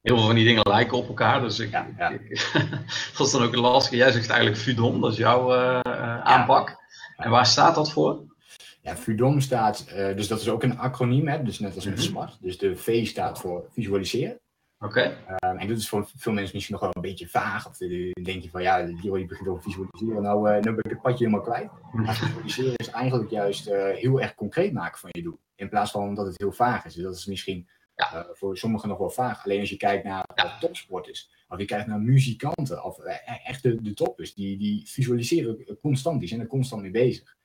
[0.00, 2.08] Heel veel van die dingen lijken op elkaar, dus ik, ja, ja.
[2.08, 2.50] ik,
[3.16, 3.98] dat is dan ook lastig.
[3.98, 6.76] Jij zegt eigenlijk FUDOM, dat is jouw uh, uh, aanpak.
[7.16, 8.36] En waar staat dat voor?
[8.82, 12.00] Ja, FUDOM staat, dus dat is ook een acroniem, hè, dus net als met mm
[12.00, 12.08] -hmm.
[12.08, 12.38] SMART.
[12.40, 14.40] Dus de V staat voor visualiseren.
[14.80, 14.98] Oké.
[14.98, 15.50] Okay.
[15.52, 17.68] Um, en dat is voor veel mensen misschien nog wel een beetje vaag.
[17.68, 17.88] Of dan
[18.22, 20.22] denk je van ja, die begint over visualiseren.
[20.22, 21.70] Nou, uh, nu ben ik het padje helemaal kwijt.
[21.92, 25.38] Maar visualiseren is eigenlijk juist uh, heel erg concreet maken van je doel.
[25.54, 26.94] In plaats van dat het heel vaag is.
[26.94, 28.26] Dus dat is misschien ja.
[28.32, 29.44] voor sommigen nog wel vaag.
[29.44, 30.58] Alleen als je kijkt naar ja.
[30.58, 31.30] topsporters.
[31.48, 32.84] Of je kijkt naar muzikanten.
[32.84, 32.98] Of
[33.44, 34.34] echt de, de toppers.
[34.34, 36.20] Die, die visualiseren constant.
[36.20, 37.36] Die zijn er constant mee bezig.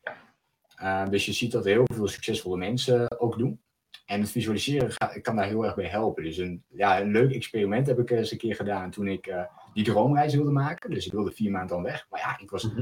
[0.78, 1.06] Ja.
[1.06, 3.62] dus je ziet dat heel veel succesvolle mensen ook doen.
[4.06, 6.24] En het visualiseren ga, kan daar heel erg bij helpen.
[6.24, 9.44] Dus een, ja, een leuk experiment heb ik eens een keer gedaan toen ik uh,
[9.74, 10.90] die droomreis wilde maken.
[10.90, 12.08] Dus ik wilde vier maanden dan weg.
[12.10, 12.78] Maar ja, ik was, uh,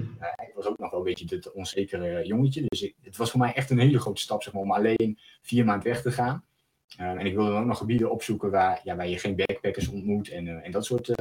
[0.47, 2.63] ik was ook nog wel een beetje het onzekere jongetje.
[2.67, 5.19] Dus ik, het was voor mij echt een hele grote stap zeg maar, om alleen
[5.41, 6.43] vier maanden weg te gaan.
[6.99, 9.87] Uh, en ik wilde dan ook nog gebieden opzoeken waar, ja, waar je geen backpackers
[9.87, 11.11] ontmoet en, en dat soort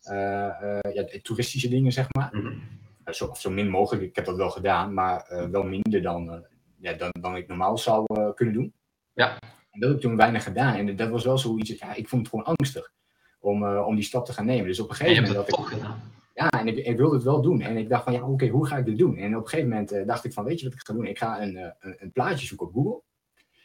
[0.00, 2.28] ja, toeristische dingen, zeg maar.
[2.32, 2.58] Mhm.
[3.04, 4.04] zo, zo min mogelijk.
[4.04, 6.46] Ik heb dat wel gedaan, maar wel minder dan,
[6.78, 8.72] ja, dan, dan ik normaal zou kunnen doen.
[9.18, 9.38] Ja.
[9.70, 10.74] En dat heb ik toen weinig gedaan.
[10.74, 12.92] En dat was wel zoiets, ja, ik vond het gewoon angstig
[13.40, 14.66] om, uh, om die stap te gaan nemen.
[14.66, 15.46] Dus op een gegeven moment.
[15.46, 16.00] dat toch gedaan.
[16.34, 17.60] Ja, en ik, ik, wilde het wel doen.
[17.60, 19.16] En ik dacht van, ja, oké, okay, hoe ga ik dit doen?
[19.16, 21.06] En op een gegeven moment uh, dacht ik van, weet je wat ik ga doen?
[21.06, 23.02] Ik ga een, uh, een, een, plaatje zoeken op Google.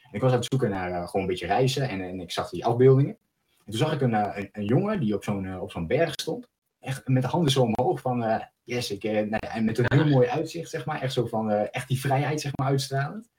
[0.02, 1.88] En ik was aan het zoeken naar gewoon een beetje reizen.
[1.88, 3.16] En, en ik zag die afbeeldingen.
[3.64, 6.48] En toen zag ik een, een, een jongen die op zo'n op zo'n berg stond.
[6.80, 10.08] Echt met de handen zo omhoog van, yes, ik, nou ja, en met een heel
[10.08, 11.02] mooi uitzicht, zeg maar.
[11.02, 13.30] Echt zo van, echt die vrijheid, zeg maar, uitstralend.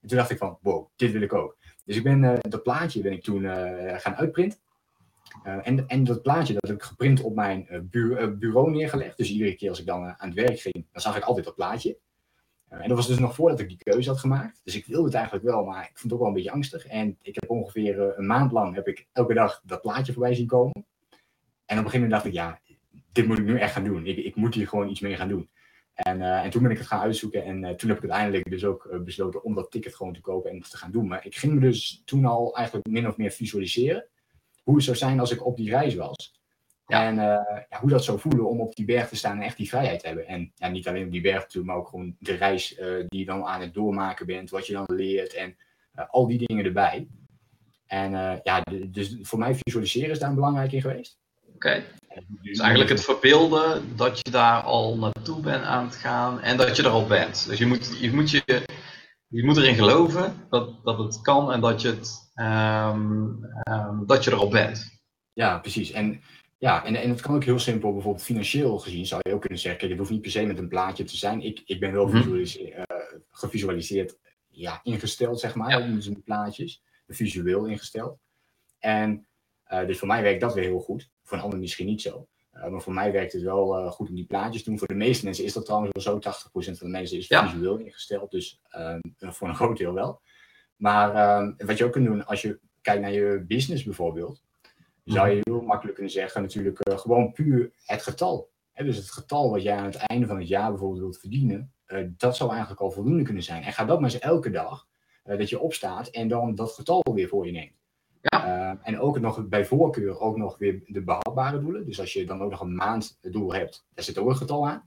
[0.00, 1.57] En toen dacht ik van, wow, dit wil ik ook.
[1.88, 4.58] Dus ik ben uh, dat plaatje ben ik toen uh, gaan uitprinten.
[5.46, 9.16] Uh, en, en dat plaatje dat heb ik geprint op mijn bu bureau neergelegd.
[9.16, 11.54] Dus iedere keer als ik dan aan het werk ging, dan zag ik altijd dat
[11.54, 11.98] plaatje.
[12.68, 14.60] en dat was dus nog voordat ik die keuze had gemaakt.
[14.64, 16.86] Dus ik wilde het eigenlijk wel, maar ik vond het ook wel een beetje angstig.
[16.86, 20.46] En ik heb ongeveer een maand lang heb ik elke dag dat plaatje voorbij zien
[20.46, 20.74] komen.
[21.66, 22.60] En op een gegeven moment dacht ik, ja,
[23.12, 24.06] dit moet ik nu echt gaan doen.
[24.06, 25.48] Ik, ik moet hier gewoon iets mee gaan doen.
[25.98, 28.50] En, uh, en toen ben ik het gaan uitzoeken en uh, toen heb ik uiteindelijk
[28.50, 31.08] dus ook uh, besloten om dat ticket gewoon te kopen en te gaan doen.
[31.08, 34.06] Maar ik ging me dus toen al eigenlijk min of meer visualiseren
[34.62, 36.40] hoe het zou zijn als ik op die reis was.
[36.86, 37.06] Ja.
[37.06, 37.14] En
[37.70, 40.00] ja, hoe dat zou voelen om op die berg te staan en echt die vrijheid
[40.00, 40.26] te hebben.
[40.26, 43.24] En ja, niet alleen op die berg natuurlijk, maar ook gewoon de reis die je
[43.24, 45.56] dan aan het doormaken bent, wat je dan leert en
[46.10, 47.08] al die dingen erbij.
[47.86, 48.10] En
[48.42, 51.18] ja, dus voor mij visualiseren is daar belangrijk in geweest.
[52.42, 56.76] Dus eigenlijk het verbeelden dat je daar al naartoe bent aan het gaan en dat
[56.76, 57.46] je er al bent.
[57.48, 58.62] Dus je moet, je moet, je,
[59.28, 64.24] je moet erin geloven dat, dat het kan en dat je, het, um, um, dat
[64.24, 65.00] je er al bent.
[65.32, 65.90] Ja, precies.
[65.90, 66.20] En,
[66.58, 69.58] ja, en, en het kan ook heel simpel, bijvoorbeeld financieel gezien zou je ook kunnen
[69.58, 71.42] zeggen, kijk, het hoeft niet per se met een plaatje te zijn.
[71.42, 72.34] Ik, ik ben wel mm -hmm.
[72.34, 72.82] uh,
[73.30, 74.18] gevisualiseerd,
[74.48, 75.78] ja, ingesteld, zeg maar, ja.
[75.78, 78.18] in plaatjes, visueel ingesteld.
[78.78, 79.26] En
[79.72, 81.10] uh, dus voor mij werkt dat weer heel goed.
[81.28, 82.28] Voor een ander misschien niet zo.
[82.54, 84.78] Uh, maar voor mij werkt het wel uh, goed om die plaatjes te doen.
[84.78, 86.30] Voor de meeste mensen is dat trouwens wel zo.
[86.48, 87.48] 80% van de mensen is ja.
[87.48, 88.30] visueel ingesteld.
[88.30, 90.20] Dus um, voor een groot deel wel.
[90.76, 94.42] Maar um, wat je ook kunt doen als je kijkt naar je business bijvoorbeeld.
[95.04, 98.50] Zou je heel makkelijk kunnen zeggen natuurlijk uh, gewoon puur het getal.
[98.72, 101.72] Hè, dus het getal wat jij aan het einde van het jaar bijvoorbeeld wilt verdienen.
[102.16, 103.62] dat zou eigenlijk al voldoende kunnen zijn.
[103.62, 104.86] En ga dat maar eens elke dag
[105.22, 107.77] dat je opstaat en dan dat getal weer voor je neemt.
[108.20, 108.46] Ja.
[108.72, 111.86] Uh, en ook nog bij voorkeur ook nog weer de behapbare doelen.
[111.86, 114.84] Dus als je dan ook nog een maanddoel hebt, daar zit ook een getal aan.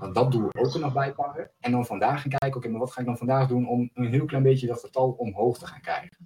[0.00, 1.50] Dan dat doel ook er nog bij pakken.
[1.60, 4.10] En dan vandaag gaan kijken, oké, maar wat ga ik dan vandaag doen om een
[4.10, 6.16] heel klein beetje dat getal omhoog te gaan krijgen.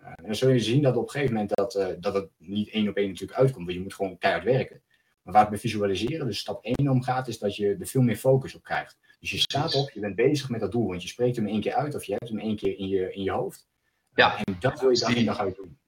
[0.00, 2.28] Uh, en dan zul je zien dat op een gegeven moment dat, uh, dat het
[2.38, 3.64] niet één op één natuurlijk uitkomt.
[3.64, 4.82] Want je moet gewoon keihard werken.
[5.22, 8.02] Maar waar het bij visualiseren, dus stap 1 om gaat, is dat je er veel
[8.02, 8.98] meer focus op krijgt.
[9.20, 10.88] Dus je staat op, je bent bezig met dat doel.
[10.88, 13.12] Want je spreekt hem één keer uit of je hebt hem één keer in je,
[13.12, 13.68] in je hoofd.
[14.14, 14.36] Ja.
[14.36, 15.78] En dat wil je dag in dag uit doen.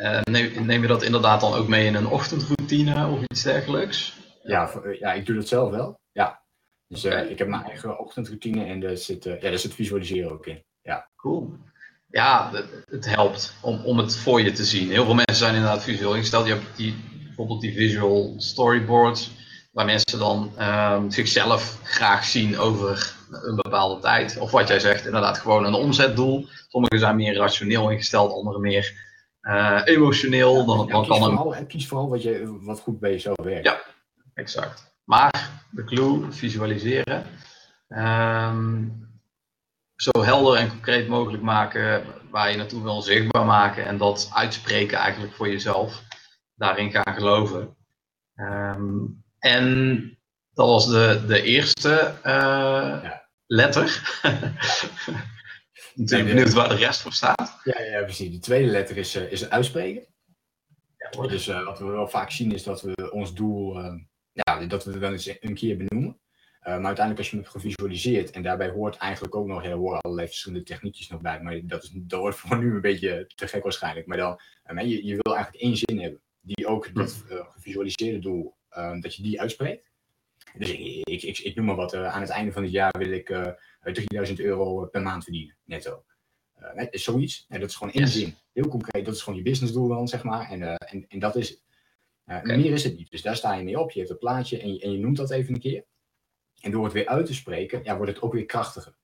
[0.00, 4.12] Uh, neem, neem, je dat inderdaad dan ook mee in een ochtendroutine of iets dergelijks?
[4.42, 6.00] Ja, ja ik doe dat zelf wel.
[6.12, 6.42] Ja.
[6.88, 7.26] Dus okay.
[7.26, 10.64] ik heb mijn eigen ochtendroutine en daar zit, ja, daar zit visualiseren ook in.
[10.82, 11.08] Ja.
[11.16, 11.52] Cool.
[12.08, 14.90] Ja, het, het, helpt om, om het voor je te zien.
[14.90, 16.46] Heel veel mensen zijn inderdaad visueel ingesteld.
[16.46, 19.30] Je hebt die, bijvoorbeeld die visual storyboards,
[19.72, 24.38] waar mensen dan um, zichzelf graag zien over een bepaalde tijd.
[24.38, 26.46] Of wat jij zegt, inderdaad gewoon een omzetdoel.
[26.68, 29.08] Sommigen zijn meer rationeel ingesteld, anderen meer
[29.42, 31.18] uh, emotioneel, ja, dan, dan kan.
[31.18, 33.66] Vooral, kies vooral wat, je, wat goed bij jezelf werkt.
[33.66, 33.80] Ja,
[34.34, 34.94] exact.
[35.04, 37.26] Maar de clue, visualiseren.
[37.88, 39.08] Um,
[39.96, 44.98] zo helder en concreet mogelijk maken waar je naartoe wil zichtbaar maken en dat uitspreken
[44.98, 46.02] eigenlijk voor jezelf.
[46.54, 47.76] Daarin gaan geloven.
[48.34, 50.18] Um, en
[50.52, 52.32] dat was de, de eerste uh,
[53.02, 53.22] ja.
[53.46, 54.18] letter.
[55.94, 57.60] natuurlijk benieuwd waar de rest voor staat.
[57.64, 58.30] Ja, ja precies.
[58.30, 60.06] De tweede letter is, uh, is het uitspreken.
[60.96, 63.94] Ja, dus uh, wat we wel vaak zien is dat we ons doel, uh,
[64.32, 66.20] ja, dat we het wel eens een keer benoemen.
[66.60, 70.00] maar uiteindelijk als je het gevisualiseerd, en daarbij hoort eigenlijk ook nog, ja, er horen
[70.00, 73.48] allerlei verschillende techniekjes nog bij, maar dat, is, dat wordt voor nu een beetje te
[73.48, 74.06] gek waarschijnlijk.
[74.06, 74.38] Maar dan,
[74.88, 77.24] je, je wil eigenlijk één zin hebben, die ook dat
[77.54, 78.56] gevisualiseerde doel,
[79.00, 79.88] dat je die uitspreekt.
[80.54, 83.10] Dus ik, ik, ik, ik noem maar wat, aan het einde van het jaar wil
[83.10, 86.04] ik 3000 euro per maand verdienen, netto.
[86.62, 87.46] Uh, zoiets.
[87.48, 88.12] En dat is gewoon één yes.
[88.12, 88.34] zin.
[88.52, 90.50] Heel concreet, dat is gewoon je businessdoel dan, zeg maar.
[90.50, 91.62] En, en, en dat is het.
[92.24, 92.56] Okay.
[92.56, 93.10] Meer is het niet.
[93.10, 93.90] Dus daar sta je mee op.
[93.90, 95.84] Je hebt een plaatje en je, en je noemt dat even een keer.
[96.60, 98.96] En door het weer uit te spreken, ja, wordt het ook weer krachtiger.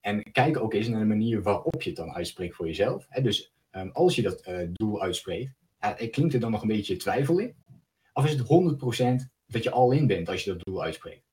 [0.00, 3.06] En kijk ook eens naar de manier waarop je het dan uitspreekt voor jezelf.
[3.08, 3.22] Hè?
[3.22, 5.52] Dus um, als je dat doel uitspreekt,
[6.10, 7.54] klinkt er dan nog een beetje twijfel in?
[8.12, 8.42] Of is het
[9.22, 11.24] 100% dat je al in bent als je dat doel uitspreekt?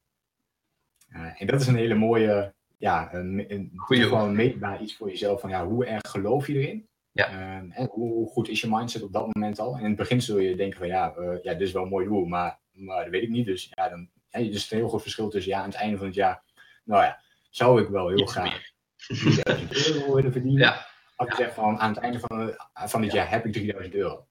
[1.10, 5.50] en dat is een hele mooie, ja, een, een gewoon meetbaar iets voor jezelf van
[5.50, 6.88] ja, hoe erg geloof je erin?
[7.12, 7.58] Ja.
[7.58, 9.74] Um, en hoe goed is je mindset op dat moment al?
[9.74, 11.90] En in het begin zul je denken van ja, uh, ja dit is wel een
[11.90, 13.46] mooi doel, maar, maar dat weet ik niet.
[13.46, 16.06] Dus ja, dan ja, is een heel groot verschil tussen ja, aan het einde van
[16.06, 16.44] het jaar,
[16.84, 18.62] nou ja, zou ik wel heel Iets graag
[18.98, 20.62] 3000 euro willen verdienen.
[20.62, 20.88] Ja.
[21.16, 21.44] Als ik ja.
[21.44, 23.18] zeg van aan het einde van, van dit ja.
[23.18, 24.28] jaar heb ik 3000 euro.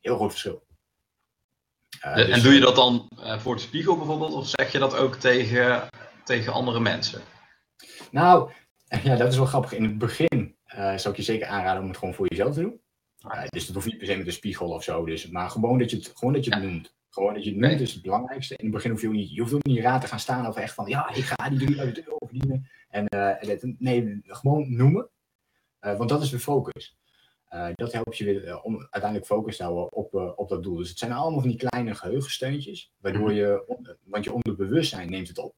[0.00, 0.62] Heel groot verschil.
[2.06, 4.78] Uh, dus, en doe je dat dan uh, voor de spiegel bijvoorbeeld, of zeg je
[4.78, 5.88] dat ook tegen,
[6.24, 7.22] tegen andere mensen?
[8.14, 8.50] Nou,
[9.04, 9.72] ja, dat is wel grappig.
[9.72, 12.60] In het begin uh, zou ik je zeker aanraden om het gewoon voor jezelf te
[12.60, 12.80] doen.
[13.26, 15.04] Uh, dus dat hoeft niet per se met een spiegel of zo.
[15.04, 16.68] Dus, maar gewoon dat je het, gewoon dat je het ja.
[16.68, 16.94] noemt.
[17.08, 18.56] Gewoon dat je het noemt is het belangrijkste.
[18.56, 20.46] In het begin hoef je ook niet, je hoeft ook niet raad te gaan staan
[20.46, 22.68] of echt van, ja, ik ga die 3000 euro verdienen.
[22.88, 25.08] En, uh, nee, gewoon noemen.
[25.80, 26.96] want dat is de focus.
[27.74, 30.76] dat helpt je weer om uiteindelijk focus te houden op, op dat doel.
[30.76, 35.38] Dus het zijn allemaal van die kleine geheugensteuntjes, waardoor je, want je onderbewustzijn neemt het
[35.38, 35.54] op.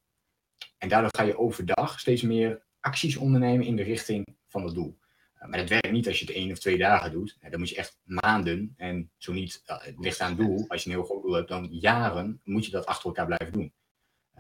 [0.79, 4.99] En daardoor ga je overdag steeds meer acties ondernemen in de richting van het doel.
[5.39, 7.37] maar dat werkt niet als je het één of twee dagen doet.
[7.51, 10.65] dan moet je echt maanden, en zo niet, het ligt aan het doel.
[10.69, 13.53] Als je een heel groot doel hebt, dan jaren moet je dat achter elkaar blijven
[13.53, 13.73] doen.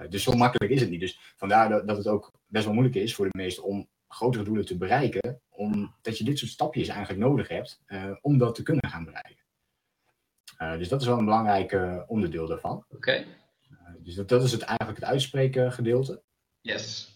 [0.08, 1.00] dus zo makkelijk is het niet.
[1.00, 4.44] Dus vandaar dat, dat het ook best wel moeilijk is voor de meesten om grotere
[4.44, 7.82] doelen te bereiken, omdat je dit soort stapjes eigenlijk nodig hebt
[8.20, 9.44] om dat te kunnen gaan bereiken.
[10.78, 12.84] dus dat is wel een belangrijk onderdeel daarvan.
[12.88, 13.24] Oké.
[13.98, 16.22] dus dat, dat is het eigenlijk het uitspreken gedeelte.
[16.66, 17.14] Yes.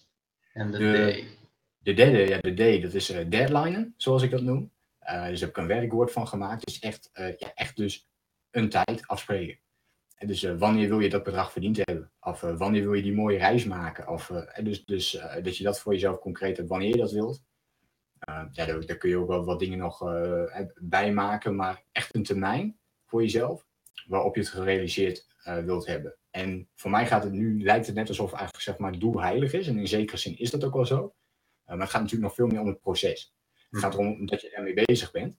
[0.53, 1.39] En de, de D.
[1.79, 4.73] De derde, ja, de D, dat is uh, zoals ik dat noem.
[5.03, 6.67] Uh, dus heb ik een werkwoord van gemaakt.
[6.67, 8.09] Dus echt, uh, ja, echt dus
[8.51, 9.59] een tijd afspreken.
[10.15, 12.13] En dus wanneer wil je dat bedrag verdiend hebben?
[12.21, 14.09] Of wanneer wil je die mooie reis maken?
[14.09, 14.33] Of
[14.63, 15.11] dus, dus
[15.43, 17.45] dat je dat voor jezelf concreet hebt wanneer je dat wilt.
[18.27, 19.99] ja, daar, daar, kun je ook wel wat dingen nog
[20.81, 23.67] bij maken, maar echt een termijn voor jezelf
[24.11, 25.27] waarop je het gerealiseerd
[25.64, 26.16] wilt hebben.
[26.31, 29.20] En voor mij gaat het nu, lijkt het net alsof eigenlijk zeg maar, het doel
[29.20, 29.66] heilig is.
[29.66, 31.14] En in zekere zin is dat ook wel zo.
[31.64, 33.35] Eh, maar het gaat natuurlijk nog veel meer om het proces.
[33.70, 35.37] Het gaat erom dat je ermee bezig bent.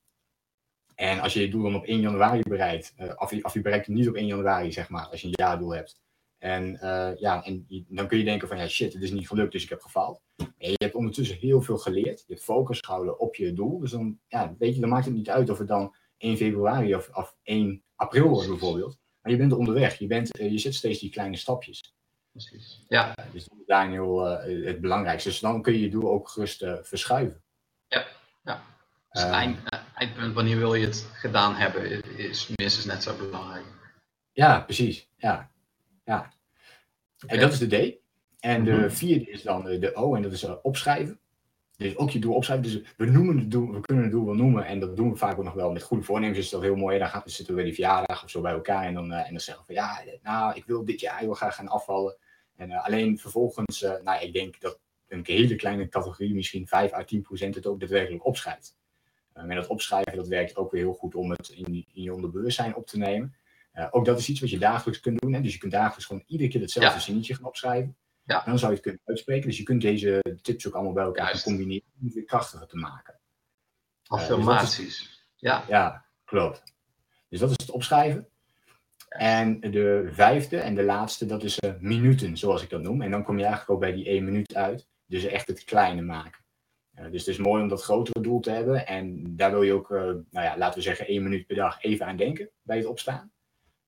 [0.95, 3.61] En als je je doel dan op 1 januari bereikt, uh, of, je, of je
[3.61, 6.01] bereikt het niet op 1 januari, zeg maar, als je een jaardoel hebt.
[6.37, 9.51] En, uh, ja, en dan kun je denken van, ja shit, het is niet gelukt,
[9.51, 10.21] dus ik heb gefaald.
[10.35, 12.19] En je hebt ondertussen heel veel geleerd.
[12.19, 13.79] Je hebt focus gehouden op je doel.
[13.79, 16.95] Dus dan, ja, weet je, dan maakt het niet uit of het dan 1 februari
[16.95, 18.97] of, of 1 april wordt bijvoorbeeld.
[19.21, 19.97] Maar je bent onderweg.
[19.97, 21.93] Je, bent, je zet steeds die kleine stapjes.
[22.31, 22.83] Precies.
[22.87, 23.15] Ja.
[23.31, 25.29] Dus is daarin heel, uh, het belangrijkste.
[25.29, 27.41] Dus dan kun je je doel ook gerust uh, verschuiven.
[27.87, 28.05] Ja,
[28.43, 28.63] ja.
[29.11, 29.59] Dus het eind,
[29.95, 33.65] eindpunt, wanneer wil je het gedaan hebben, is minstens net zo belangrijk.
[34.31, 35.09] Ja, precies.
[35.17, 35.51] Ja.
[36.05, 36.33] ja.
[37.27, 37.99] En dat is de D.
[38.39, 41.19] En de mm vierde is dan de O, en dat is uh, opschrijven.
[41.81, 42.71] Dus ook je doel opschrijven.
[42.71, 44.65] Dus we, noemen het doel, we kunnen het doel wel noemen.
[44.65, 46.39] En dat doen we vaak ook nog wel met goede voornemens.
[46.39, 46.99] Is dat heel mooi.
[46.99, 48.85] Dan gaan, zitten we bij die verjaardag of zo bij elkaar.
[48.85, 51.33] En dan, uh, en dan zeggen we van ja, nou, ik wil dit jaar heel
[51.33, 52.17] graag gaan afvallen.
[52.55, 56.93] En uh, alleen vervolgens, uh, nou, ik denk dat een hele kleine categorie, misschien 5
[56.93, 58.77] à 10 procent, het ook daadwerkelijk opschrijft.
[59.33, 62.75] en dat opschrijven, dat werkt ook weer heel goed om het in, in je onderbewustzijn
[62.75, 63.35] op te nemen.
[63.91, 65.33] ook dat is iets wat je dagelijks kunt doen.
[65.33, 65.41] Hè?
[65.41, 66.99] Dus je kunt dagelijks gewoon iedere keer hetzelfde ja.
[66.99, 67.95] zinnetje gaan opschrijven.
[68.31, 68.43] Ja.
[68.45, 69.47] Dan zou je het kunnen uitspreken.
[69.47, 72.77] Dus je kunt deze tips ook allemaal bij elkaar combineren om het weer krachtiger te
[72.77, 73.19] maken.
[74.07, 75.01] Affirmaties.
[75.01, 75.65] Uh, dus ja.
[75.67, 76.63] ja, klopt.
[77.29, 78.27] Dus dat is het opschrijven.
[79.09, 83.01] En de vijfde en de laatste, dat is uh, minuten, zoals ik dat noem.
[83.01, 84.87] En dan kom je eigenlijk ook bij die één minuut uit.
[85.05, 86.41] Dus echt het kleine maken.
[86.95, 88.87] Uh, dus het is mooi om dat grotere doel te hebben.
[88.87, 91.83] En daar wil je ook, uh, nou ja, laten we zeggen, één minuut per dag
[91.83, 93.31] even aan denken bij het opstaan.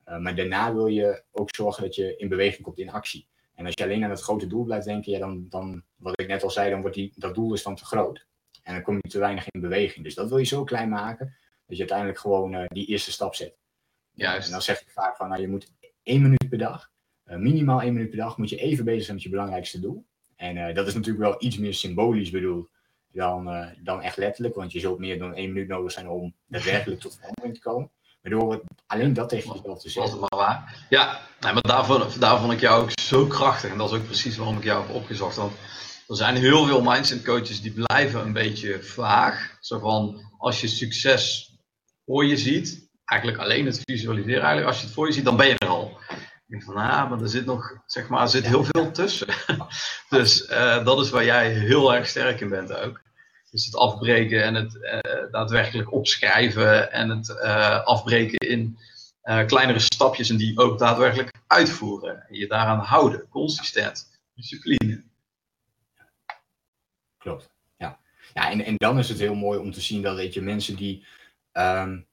[0.03, 3.27] maar daarna wil je ook zorgen dat je in beweging komt in actie.
[3.55, 6.27] En als je alleen aan het grote doel blijft denken, ja, dan, dan, wat ik
[6.27, 8.25] net al zei, dan wordt die, dat doel is dan te groot.
[8.63, 10.05] En dan kom je te weinig in beweging.
[10.05, 11.35] Dus dat wil je zo klein maken,
[11.65, 13.55] dat je uiteindelijk gewoon uh, die eerste stap zet.
[14.11, 14.45] Juist.
[14.45, 15.71] En dan zeg ik vaak van, nou, je moet
[16.03, 16.91] één minuut per dag,
[17.25, 20.05] uh, minimaal één minuut per dag, moet je even bezig zijn met je belangrijkste doel.
[20.35, 22.69] En uh, dat is natuurlijk wel iets meer symbolisch bedoeld
[23.11, 27.01] dan, dan echt letterlijk, want je zult meer dan één minuut nodig zijn om daadwerkelijk
[27.01, 27.91] tot verandering te komen.
[28.23, 30.11] Waardoor alleen dat tegen jezelf te zeggen.
[30.11, 30.85] Was het maar waar.
[30.89, 31.61] Ja, maar
[32.19, 33.71] daar vond ik jou ook zo krachtig.
[33.71, 35.35] En dat is ook precies waarom ik jou heb opgezocht.
[35.35, 35.53] Want
[36.07, 39.57] er zijn heel veel mindset coaches die blijven een beetje vaag.
[39.59, 41.53] Zo van, als je succes
[42.05, 45.37] voor je ziet, eigenlijk alleen het visualiseren, eigenlijk als je het voor je ziet, dan
[45.37, 45.97] ben je er al.
[46.09, 49.27] Ik denk van, ah, maar er zit nog, zeg maar, er zit heel veel tussen.
[50.09, 53.01] dus uh, dat is waar jij heel erg sterk in bent ook.
[53.53, 58.77] Dus het afbreken en het uh, daadwerkelijk opschrijven en het uh, afbreken in
[59.23, 62.27] uh, kleinere stapjes en die ook daadwerkelijk uitvoeren.
[62.27, 65.03] En je daaraan houden, consistent, discipline.
[67.17, 67.99] Klopt, ja.
[68.33, 70.75] ja en, en dan is het heel mooi om te zien dat weet je, mensen
[70.75, 71.05] die,
[71.51, 72.07] um,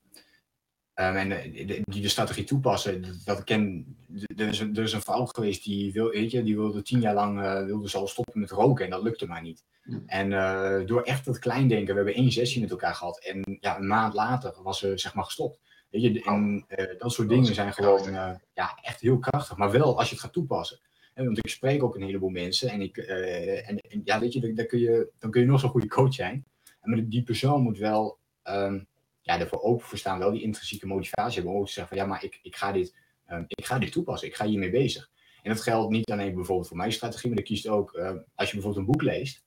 [1.00, 1.52] um, en,
[1.84, 3.96] die de strategie toepassen, dat, ken,
[4.36, 7.00] er is, een, er is een vrouw geweest die, wil, weet je, die wilde tien
[7.00, 9.64] jaar lang uh, wilde ze al stoppen met roken en dat lukte maar niet.
[10.06, 13.58] En uh, door echt dat klein denken, we hebben één sessie met elkaar gehad en
[13.60, 15.58] ja, een maand later was ze zeg maar gestopt.
[15.90, 18.14] Weet je, en uh, dat soort dingen zijn gewoon
[18.54, 20.80] ja, echt heel krachtig, maar wel als je het gaat toepassen.
[21.14, 24.52] En, want ik spreek ook een heleboel mensen en, ik, en, en, ja, weet je,
[24.52, 26.44] dan kun je, dan kun je nog zo'n goede coach zijn.
[26.82, 28.86] Maar die persoon moet wel um,
[29.32, 32.06] ja, ervoor open voor staan, wel die intrinsieke motivatie hebben om ook te zeggen van
[32.06, 32.96] ja, maar ik, ik, ga dit,
[33.30, 35.10] um, ik ga dit toepassen, ik ga hiermee bezig.
[35.42, 38.48] En dat geldt niet alleen bijvoorbeeld voor mijn strategie, maar dat kiest ook uh, als
[38.48, 39.44] je bijvoorbeeld een boek leest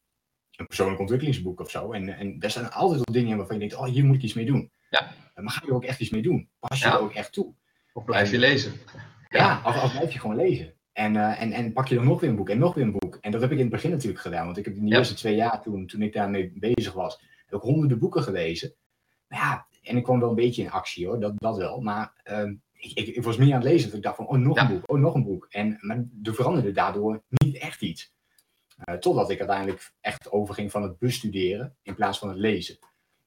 [0.56, 1.92] een persoonlijk ontwikkelingsboek of zo.
[1.92, 4.34] En, en daar staan altijd wel dingen waarvan je denkt, oh, hier moet ik iets
[4.34, 4.72] mee doen.
[4.90, 5.14] Ja.
[5.36, 6.50] Maar ga je er ook echt iets mee doen?
[6.60, 6.94] Pas je ja.
[6.94, 7.54] er ook echt toe?
[7.94, 8.74] Of blijf je lezen?
[9.30, 10.74] Ja, of, of blijf je gewoon lezen.
[10.92, 12.98] En, uh, en, en pak je dan nog weer een boek en nog weer een
[13.00, 13.18] boek.
[13.22, 14.46] En dat heb ik in het begin natuurlijk gedaan.
[14.46, 14.98] Want ik heb in de ja.
[14.98, 18.76] eerste twee jaar, toen, toen ik daarmee bezig was, ik honderden boeken gelezen.
[19.28, 21.82] Maar ja, en ik kwam wel een beetje in actie hoor, dat, dat wel.
[21.82, 23.88] Maar uh, ik, ik, ik, was meer aan het lezen.
[23.88, 24.62] Dat ik dacht van, oh, nog ja.
[24.62, 25.48] een boek, oh, nog een boek.
[25.50, 28.14] En, maar er veranderde daardoor niet echt iets.
[28.86, 32.78] Uh, totdat ik uiteindelijk echt overging van het bestuderen in plaats van het lezen.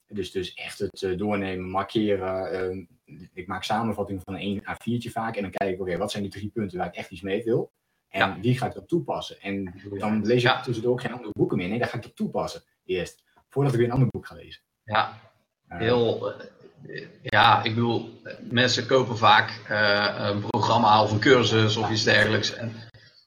[0.06, 2.50] Dus, dus echt het doornemen, markeren.
[2.50, 2.84] Ehm,
[3.32, 5.36] ik maak samenvatting van een A4'tje vaak.
[5.36, 7.44] En dan kijk ik, oké, wat zijn die drie punten waar ik echt iets mee
[7.44, 7.72] wil?
[8.08, 9.40] En die ga ik dan toepassen.
[9.40, 11.68] En dan lees ik tussendoor ook geen andere boeken meer.
[11.68, 13.24] Nee, daar ga ik op toepassen eerst.
[13.48, 14.62] Voordat ik weer een ander boek ga lezen.
[14.84, 15.25] Ja,
[15.68, 16.32] heel...
[17.22, 19.60] ja, ik bedoel, mensen kopen vaak
[20.18, 22.54] een programma of een cursus of iets dergelijks.
[22.54, 22.72] En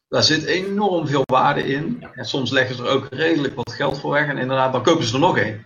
[0.10, 2.08] daar zit enorm veel waarde in.
[2.14, 4.28] En soms leggen ze er ook redelijk wat geld voor weg.
[4.28, 5.64] En inderdaad, dan kopen ze er nog een.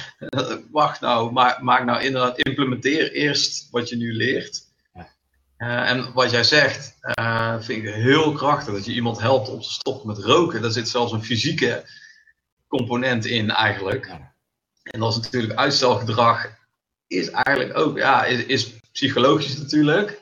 [0.70, 4.66] Wacht nou, maak, maak nou inderdaad, implementeer eerst wat je nu leert.
[5.58, 8.74] Uh, en wat jij zegt, uh, vind ik heel krachtig.
[8.74, 10.62] Dat je iemand helpt om te stoppen met roken.
[10.62, 11.84] Daar zit zelfs een fysieke
[12.68, 14.10] component in eigenlijk.
[14.90, 16.56] En dat is natuurlijk uitstelgedrag.
[17.06, 20.20] Is eigenlijk ook, ja, is, is psychologisch natuurlijk.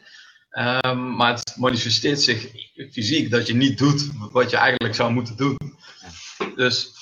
[0.58, 2.50] Um, maar het manifesteert zich
[2.90, 5.56] fysiek dat je niet doet wat je eigenlijk zou moeten doen.
[6.54, 6.94] Dus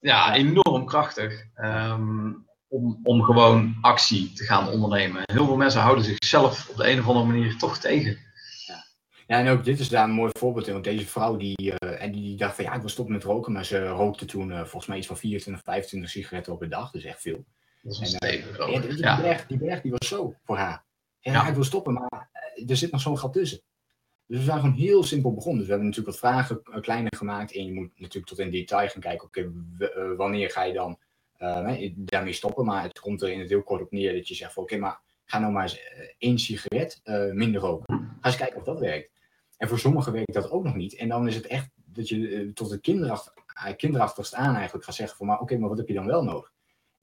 [0.00, 5.22] ja, enorm krachtig um, om, om gewoon actie te gaan ondernemen.
[5.24, 8.18] Heel veel mensen houden zichzelf op de een of andere manier toch tegen.
[9.26, 10.72] Ja, en ook dit is daar een mooi voorbeeld in.
[10.72, 13.24] Want deze vrouw die, uh, en die, die, dacht van ja, ik wil stoppen met
[13.24, 13.52] roken.
[13.52, 16.90] Maar ze rookte toen uh, volgens mij iets van 24, 25 sigaretten op de dag.
[16.90, 17.44] Dus echt veel.
[17.82, 19.20] Dat is een en, uh, ja, die, ja.
[19.20, 20.84] berg, die berg die was zo voor haar.
[21.20, 21.48] Ja, ja.
[21.48, 22.30] ik wil stoppen, maar
[22.66, 23.60] er zit nog zo'n gat tussen.
[24.26, 25.58] Dus we zijn gewoon heel simpel begonnen.
[25.58, 27.54] Dus we hebben natuurlijk wat vragen uh, kleiner gemaakt.
[27.54, 29.26] En je moet natuurlijk tot in detail gaan kijken.
[29.26, 30.98] Oké, okay, uh, wanneer ga je dan
[31.38, 32.64] uh, daarmee stoppen?
[32.64, 34.74] Maar het komt er in het heel kort op neer dat je zegt van oké,
[34.74, 35.80] okay, maar ga nou maar eens
[36.18, 37.00] één sigaret
[37.32, 38.16] minder roken.
[38.20, 39.13] Ga eens kijken of dat werkt.
[39.56, 40.94] En voor sommigen werkt dat ook nog niet.
[40.94, 43.32] En dan is het echt dat je tot het kinderacht,
[43.76, 46.24] kinderachtigst aan eigenlijk gaat zeggen van maar oké, okay, maar wat heb je dan wel
[46.24, 46.52] nodig?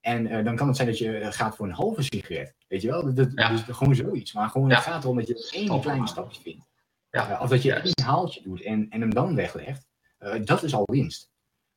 [0.01, 2.55] En uh, dan kan het zijn dat je gaat voor een halve sigaret.
[2.67, 3.03] Weet je wel?
[3.03, 3.49] Dat, dat, ja.
[3.49, 4.33] Dus gewoon zoiets.
[4.33, 4.75] Maar gewoon, ja.
[4.75, 6.69] het gaat erom dat je één kleine stapje vindt.
[7.09, 7.31] Ja.
[7.31, 7.93] Uh, of dat je yes.
[7.93, 9.87] één haaltje doet en, en hem dan weglegt.
[10.43, 11.31] Dat is al winst.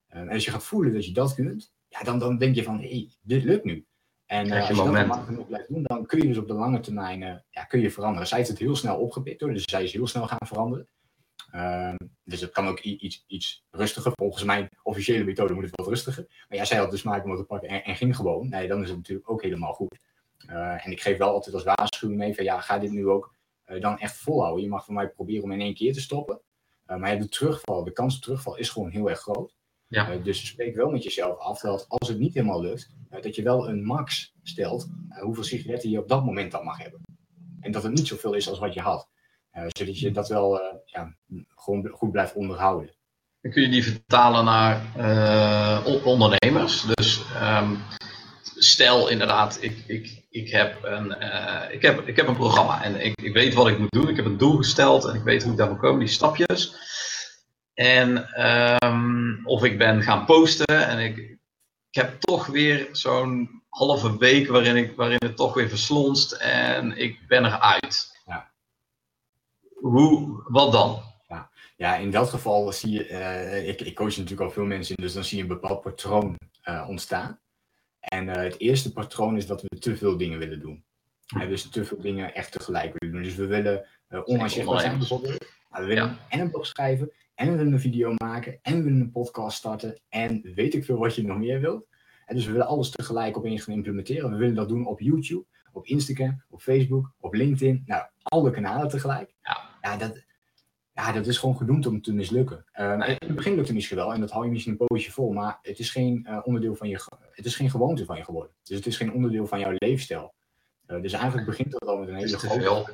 [0.08, 2.80] en als je gaat voelen dat je dat kunt, ja, dan, dan denk je van,
[2.80, 3.86] hé, hey, dit lukt nu.
[4.26, 6.80] En als je dat lang genoeg blijft doen, dan kun je dus op de lange
[6.80, 8.28] termijn ja, kun je veranderen.
[8.28, 10.88] Zij heeft het heel snel opgepikt hoor, dus zij is heel snel gaan veranderen.
[11.54, 11.94] Uh,
[12.24, 14.12] dus het kan ook iets, iets rustiger.
[14.14, 16.26] Volgens mijn officiële methode moet het wat rustiger.
[16.48, 18.48] Maar ja, zij had de smaak om het te pakken en, en, ging gewoon.
[18.48, 19.98] Nee, dan is het natuurlijk ook helemaal goed.
[20.50, 23.34] Uh, en ik geef wel altijd als waarschuwing mee van ja, ga dit nu ook
[23.80, 24.62] dan echt volhouden.
[24.62, 26.40] Je mag van mij proberen om in één keer te stoppen.
[26.86, 29.54] Maar ja, de terugval, de kans op terugval is gewoon heel erg groot.
[29.94, 30.16] Ja.
[30.16, 33.68] dus spreek wel met jezelf af dat als het niet helemaal lukt, dat je wel
[33.68, 34.88] een max stelt
[35.20, 37.00] hoeveel sigaretten je op dat moment dan mag hebben.
[37.60, 39.08] En dat het niet zoveel is als wat je had.
[39.68, 41.16] Zodat je dat wel ja,
[41.48, 42.94] gewoon goed blijft onderhouden.
[43.40, 44.82] Dan kun je die vertalen naar
[46.04, 46.84] ondernemers.
[46.94, 47.78] Dus um,
[48.56, 51.10] stel inderdaad, ik, ik, ik, heb een,
[51.72, 54.08] ik, heb, ik heb een programma en ik, ik weet wat ik moet doen.
[54.08, 56.74] Ik heb een doel gesteld en ik weet hoe ik daar moet komen, die stapjes.
[57.74, 58.28] En
[58.84, 61.38] um, of ik ben gaan posten en ik, ik
[61.90, 67.18] heb toch weer zo'n halve week waarin, ik, waarin het toch weer verslonst en ik
[67.28, 68.14] ben eruit
[69.90, 71.02] hoe, wat dan?
[71.28, 74.96] Ja, ja in dat geval zie je, uh, ik, ik coach natuurlijk al veel mensen
[74.96, 77.40] in, dus dan zie je een bepaald patroon uh, ontstaan.
[78.00, 80.84] En uh, het eerste patroon is dat we te veel dingen willen doen.
[81.36, 83.24] Uh, dus te veel dingen echt tegelijk willen doen.
[83.24, 83.86] Dus we willen
[84.24, 85.44] online zichtbaar zijn bijvoorbeeld.
[85.68, 86.18] Maar we willen ja.
[86.28, 89.56] en een blog schrijven, en we willen een video maken, en we willen een podcast
[89.56, 91.86] starten, en weet ik veel wat je nog meer wilt.
[92.26, 94.30] En dus we willen alles tegelijk opeens gaan implementeren.
[94.30, 97.82] We willen dat doen op YouTube, op Instagram, op Facebook, op LinkedIn.
[97.86, 99.34] Nou, alle kanalen tegelijk.
[99.42, 100.22] Ja ja, dat,
[100.92, 102.64] ja, dat is gewoon gedoemd om te mislukken.
[102.74, 105.12] Uh, in het begin lukt het misschien wel en dat hou je misschien een poosje
[105.12, 107.00] vol, maar het is geen uh, onderdeel van je,
[107.32, 108.52] het is geen gewoonte van je geworden.
[108.62, 110.34] Dus het is geen onderdeel van jouw leefstijl.
[110.86, 112.92] Uh, dus eigenlijk begint dat al met een hele grote...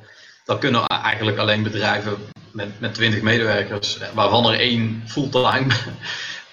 [0.51, 2.17] Dat kunnen eigenlijk alleen bedrijven
[2.51, 5.73] met, met 20 medewerkers, waarvan er één fulltime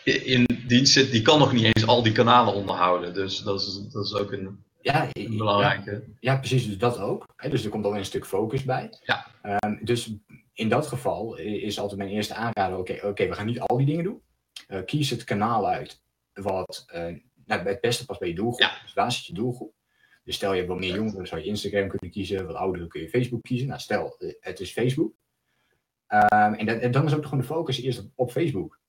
[0.34, 3.14] in dienst zit, die kan nog niet eens al die kanalen onderhouden.
[3.14, 5.90] Dus dat is, dat is ook een, ja, een belangrijke.
[5.90, 7.26] Ja, ja, precies, dus dat ook.
[7.50, 8.90] Dus er komt alweer een stuk focus bij.
[9.04, 9.26] Ja.
[9.64, 10.10] Um, dus
[10.52, 13.76] in dat geval is altijd mijn eerste aanrader: oké, okay, okay, we gaan niet al
[13.76, 14.22] die dingen doen.
[14.68, 16.00] Uh, kies het kanaal uit
[16.32, 17.02] wat uh,
[17.44, 18.60] nou, het beste past bij je doelgroep.
[18.60, 18.72] Ja.
[18.82, 19.72] Dus waar zit je doelgroep?
[20.28, 22.46] Dus stel je hebt wat meer jongeren, dan zou je Instagram kunnen kiezen.
[22.46, 23.66] Wat ouderen kun je Facebook kiezen.
[23.68, 25.12] Nou, stel uh, het is Facebook.
[26.08, 28.80] Um, en, dat, en, dan is ook gewoon de focus eerst op, op Facebook.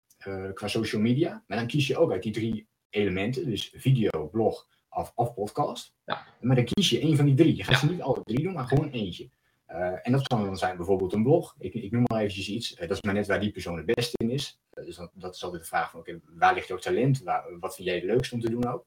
[0.53, 1.43] qua social media.
[1.47, 3.45] Maar dan kies je ook uit die drie elementen.
[3.45, 5.93] Dus video, blog of, of podcast.
[6.05, 6.25] Ja.
[6.41, 7.55] Maar dan kies je één van die drie.
[7.55, 7.79] Je gaat ja.
[7.79, 9.29] ze niet alle drie doen, maar gewoon eentje.
[9.69, 11.55] Uh, en dat kan dan zijn bijvoorbeeld een blog.
[11.59, 12.73] Ik, ik noem maar eventjes iets.
[12.73, 14.59] Uh, dat is maar net waar die persoon het beste in is.
[14.69, 17.23] Dus dat, dat, is altijd de vraag van, oké, waar ligt jouw talent?
[17.23, 18.85] Waar, wat vind jij het leukst om te doen ook?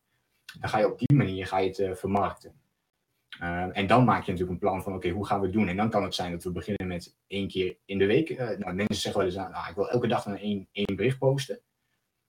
[0.60, 2.60] Dan ga je op die manier ga je het vermarkten.
[3.72, 5.68] en dan maak je natuurlijk een plan van, oké, hoe gaan we het doen?
[5.68, 8.38] En dan kan het zijn dat we beginnen met één keer in de week.
[8.38, 11.60] nou, mensen zeggen wel eens, nou, ik wil elke dag een één, één bericht posten.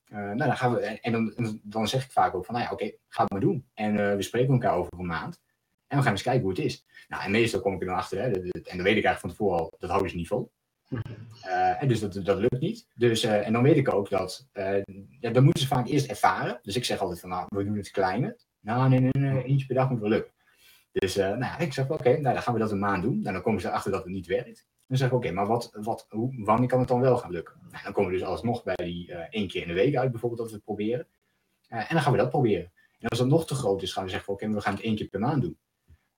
[0.08, 2.92] nou, dan gaan we, en dan, dan zeg ik vaak ook van, nou ja, oké,
[3.08, 3.66] ga het maar doen.
[3.74, 5.42] En we spreken elkaar over een maand.
[5.86, 6.86] En we gaan eens kijken hoe het is.
[7.08, 9.30] Nou, en meestal kom ik er dan achter, hè, en dan weet ik eigenlijk van
[9.30, 10.52] tevoren al, dat houden ze niet vol.
[10.90, 12.86] Uh, en dus dat, dat lukt niet.
[12.94, 14.82] Dus, uh, en dan weet ik ook dat, uh,
[15.20, 16.58] moeten ze vaak eerst ervaren.
[16.62, 18.36] Dus ik zeg altijd van, nou, we doen het kleiner.
[18.60, 20.32] Nou, nee, nee, nee, eentje per dag moet wel lukken.
[20.92, 23.20] Dus nou, ik zeg, oké, nou, dan gaan we dat een maand doen.
[23.20, 24.66] Nou, dan komen ze erachter dat het niet werkt.
[24.86, 27.54] Dan zeg ik, oké, maar wat, wat, hoe, wanneer kan het dan wel gaan lukken?
[27.70, 30.40] Nou, dan komen we dus alsnog bij die één keer in de week uit, bijvoorbeeld,
[30.40, 31.06] dat we het proberen.
[31.68, 32.72] en dan gaan we dat proberen.
[32.98, 34.96] En als dat nog te groot is, gaan we zeggen, oké, we gaan het één
[34.96, 35.58] keer per maand doen.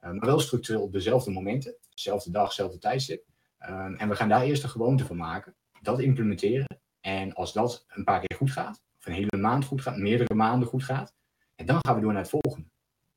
[0.00, 3.24] maar wel structureel op dezelfde momenten, dezelfde dag, dezelfde tijdstip.
[3.68, 6.80] Um, en we gaan daar eerst een gewoonte van maken, dat implementeren.
[7.00, 10.34] En als dat een paar keer goed gaat, of een hele maand goed gaat, meerdere
[10.34, 11.14] maanden goed gaat,
[11.54, 12.68] en dan gaan we door naar het volgende.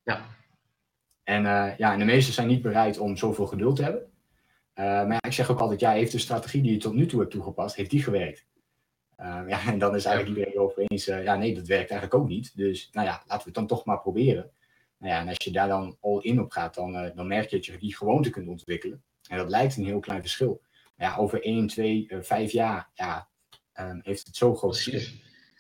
[0.04, 0.26] Ja.
[1.24, 4.02] En, uh, ja, en de meesten zijn niet bereid om zoveel geduld te hebben.
[4.02, 7.06] Uh, maar ja, ik zeg ook altijd, ja, heeft de strategie die je tot nu
[7.06, 8.48] toe hebt toegepast, heeft die gewerkt?
[9.18, 12.28] Uh, ja, en dan is eigenlijk iedereen over eens, ja, nee, dat werkt eigenlijk ook
[12.28, 12.58] niet.
[12.58, 14.52] Dus nou ja, laten we het dan toch maar proberen.
[14.98, 17.56] Nou ja, en als je daar dan all in op gaat, dan, dan merk je
[17.56, 19.04] dat je die gewoonte kunt ontwikkelen.
[19.30, 20.61] En dat lijkt een heel klein verschil.
[20.95, 23.27] Maar ja, over 1, 2, 5 jaar ja,
[23.80, 25.13] um, heeft het zo groot Precies.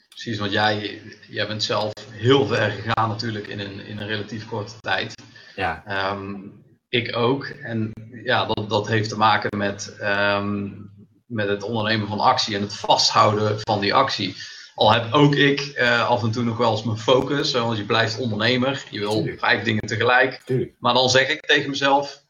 [0.09, 4.47] Precies, want jij, jij bent zelf heel ver gegaan natuurlijk in een, in een relatief
[4.47, 5.13] korte tijd.
[5.55, 6.11] Ja.
[6.11, 7.45] Um, ik ook.
[7.45, 7.91] En
[8.23, 10.91] ja, dat, dat heeft te maken met, um,
[11.25, 14.35] met het ondernemen van actie en het vasthouden van die actie.
[14.75, 17.85] Al heb ook ik uh, af en toe nog wel eens mijn focus, want je
[17.85, 18.85] blijft ondernemer.
[18.89, 19.39] Je wil Tuurlijk.
[19.39, 20.41] vijf dingen tegelijk.
[20.45, 20.75] Tuurlijk.
[20.79, 22.23] Maar dan zeg ik tegen mezelf,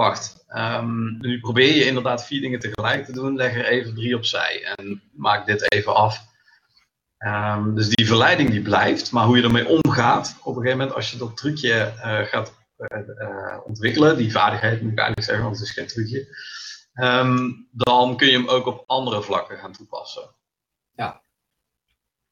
[0.00, 4.16] wacht, um, nu probeer je inderdaad vier dingen tegelijk te doen, leg er even drie
[4.16, 6.28] opzij en maak dit even af.
[7.18, 10.96] Um, dus die verleiding die blijft, maar hoe je ermee omgaat, op een gegeven moment
[10.96, 15.56] als je dat trucje uh, gaat uh, ontwikkelen, die vaardigheid moet ik eigenlijk zeggen, want
[15.58, 16.36] het is geen trucje,
[16.94, 20.34] um, dan kun je hem ook op andere vlakken gaan toepassen.
[20.94, 21.22] Ja.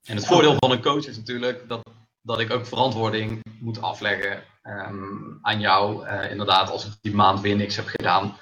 [0.04, 1.82] En het voordeel van een coach is natuurlijk dat,
[2.22, 6.06] dat ik ook verantwoording moet afleggen um, aan jou.
[6.06, 8.36] Uh, inderdaad, als ik die maand weer niks heb gedaan,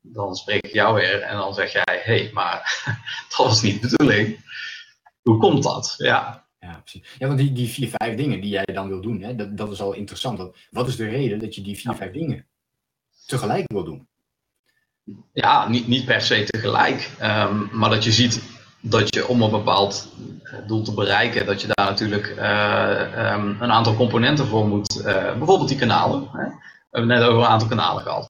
[0.00, 2.84] dan spreek ik jou weer en dan zeg jij: hé, hey, maar
[3.28, 4.44] dat was niet de bedoeling.
[5.22, 5.94] Hoe komt dat?
[5.96, 6.44] Ja.
[6.58, 7.14] Ja, precies.
[7.18, 9.72] Ja, want die, die vier, vijf dingen die jij dan wil doen, hè, dat, dat
[9.72, 10.50] is al interessant.
[10.70, 11.96] Wat is de reden dat je die vier, ja.
[11.96, 12.46] vijf dingen
[13.26, 14.08] tegelijk wil doen?
[15.32, 18.42] Ja, niet, niet per se tegelijk, um, maar dat je ziet
[18.90, 20.12] dat je om een bepaald
[20.66, 24.98] doel te bereiken, dat je daar natuurlijk uh, um, een aantal componenten voor moet.
[24.98, 26.28] Uh, bijvoorbeeld die kanalen.
[26.32, 26.44] Hè?
[26.44, 28.26] We hebben het net over een aantal kanalen gehad.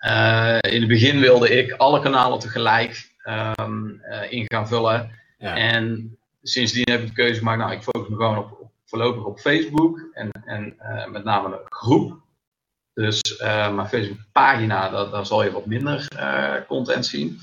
[0.00, 3.10] Uh, in het begin wilde ik alle kanalen tegelijk
[3.54, 5.10] um, in gaan vullen.
[5.38, 5.56] Ja.
[5.56, 9.24] En sindsdien heb ik de keuze gemaakt, nou ik focus me gewoon op, op voorlopig
[9.24, 10.76] op Facebook en, en
[11.10, 12.18] met name een groep.
[12.94, 13.42] Dus
[13.72, 16.08] mijn Facebook pagina, daar, daar zal je wat minder
[16.68, 17.38] content zien.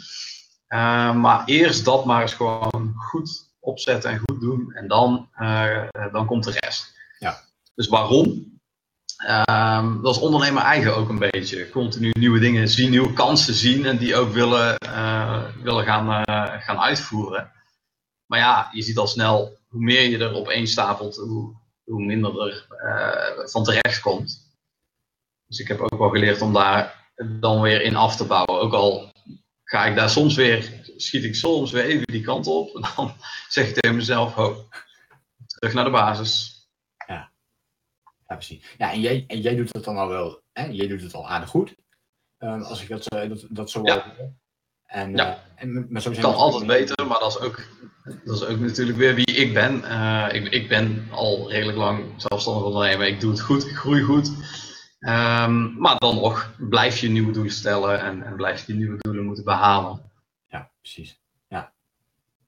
[0.70, 4.74] Uh, maar eerst dat maar eens gewoon goed opzetten en goed doen.
[4.74, 6.96] En dan, uh, dan komt de rest.
[7.20, 7.40] Ja.
[7.76, 8.56] Dus waarom?
[9.28, 11.70] Uh, dat is ondernemer eigen ook een beetje.
[11.70, 16.24] Continu nieuwe dingen zien, nieuwe kansen zien en die ook willen, uh, willen gaan,
[16.62, 17.52] gaan uitvoeren.
[18.26, 22.42] Maar ja, je ziet al snel, hoe meer je er op stapelt, hoe, hoe minder
[22.42, 22.68] er
[23.50, 24.46] van terecht komt.
[25.48, 28.62] Dus ik heb ook wel geleerd om daar dan weer in af te bouwen.
[28.62, 29.12] Ook al
[29.68, 32.76] ga ik daar soms weer, schiet ik soms weer even die kant op.
[32.76, 33.14] En dan
[33.50, 34.68] zeg ik tegen mezelf, ho,
[35.46, 36.66] terug naar de basis.
[37.08, 37.32] Ja,
[38.28, 38.66] ja precies.
[38.78, 40.66] Ja, en jij, en jij doet dat dan al wel, hè?
[40.66, 41.76] jij doet het al aardig goed.
[42.40, 44.16] Um, als ik dat, dat, dat zo ja.
[44.86, 45.28] En, ja.
[45.28, 47.68] Uh, en, maar zo kan altijd beter, maar dat is ook,
[48.26, 49.82] dat is ook natuurlijk weer wie ik ben.
[49.84, 53.08] Uh, ik, ik ben al redelijk lang zelfstandig ondernemer.
[53.08, 54.32] Ik doe het goed, ik groei goed.
[55.00, 58.98] Um, maar dan nog blijf je nieuwe doelen stellen en, en blijf je die nieuwe
[58.98, 60.12] doelen moeten behalen.
[60.48, 61.22] Ja, precies.
[61.48, 61.74] Ja.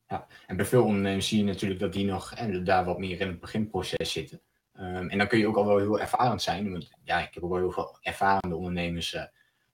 [0.08, 0.28] ja.
[0.48, 3.28] En bij veel ondernemers zie je natuurlijk dat die nog en daar wat meer in
[3.28, 4.42] het beginproces zitten.
[4.80, 6.72] Um, en dan kun je ook al wel heel ervarend zijn.
[6.72, 9.24] Want ja, ik heb ook wel heel veel ervarende ondernemers uh,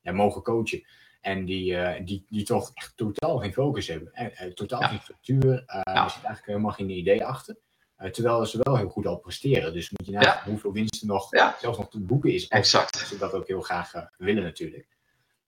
[0.02, 0.86] ja, mogen coachen.
[1.22, 4.12] En die, uh, die, die toch echt totaal geen focus hebben.
[4.16, 4.88] Uh, totaal ja.
[4.88, 5.64] geen structuur.
[5.68, 5.84] ja.
[5.84, 7.58] Er zit eigenlijk helemaal geen idee achter.
[8.00, 9.74] Uh, terwijl ze wel heel goed al presteren.
[9.74, 10.50] Dus moet je nagaan ja.
[10.50, 11.56] hoeveel winst er nog, ja.
[11.60, 12.48] zelfs nog te boeken is.
[12.48, 12.98] Exact.
[12.98, 14.88] Ze dat ook heel graag uh, willen natuurlijk.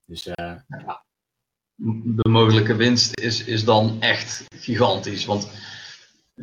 [0.05, 0.33] Dus uh,
[0.67, 1.05] ja.
[1.75, 5.25] De mogelijke winst is, is dan echt gigantisch.
[5.25, 5.49] Want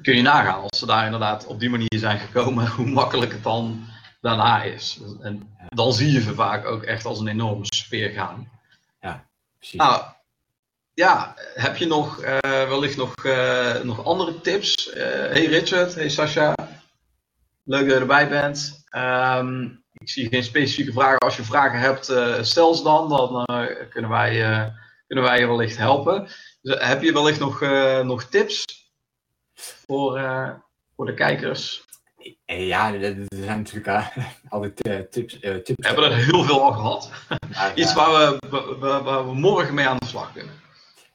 [0.02, 3.42] kun je nagaan, als ze daar inderdaad op die manier zijn gekomen, hoe makkelijk het
[3.42, 3.86] dan
[4.20, 5.00] daarna is.
[5.20, 8.50] En dan zie je ze vaak ook echt als een enorme speer gaan.
[9.00, 9.26] Ja,
[9.58, 9.78] precies.
[9.78, 10.02] Nou,
[10.94, 14.88] ja, heb je nog uh, wellicht nog, uh, nog andere tips?
[14.88, 16.54] Uh, hey Richard, hey Sascha.
[17.64, 18.84] Leuk dat je erbij bent.
[18.96, 21.18] Um, ik zie geen specifieke vragen.
[21.18, 22.04] Als je vragen hebt,
[22.46, 23.08] stel ze dan.
[23.08, 23.44] Dan
[23.90, 24.30] kunnen, wij,
[25.06, 26.28] kunnen wij je wellicht helpen.
[26.62, 27.60] Dus, heb je wellicht nog,
[28.02, 28.64] nog tips?
[29.86, 30.20] voor,
[30.96, 31.84] voor de kijkers?
[32.44, 34.12] Ja, er zijn natuurlijk
[34.48, 34.76] altijd
[35.10, 35.74] tips, tips.
[35.76, 37.10] We hebben er heel veel al gehad.
[37.74, 40.62] Iets waar we, waar we morgen mee aan de slag kunnen.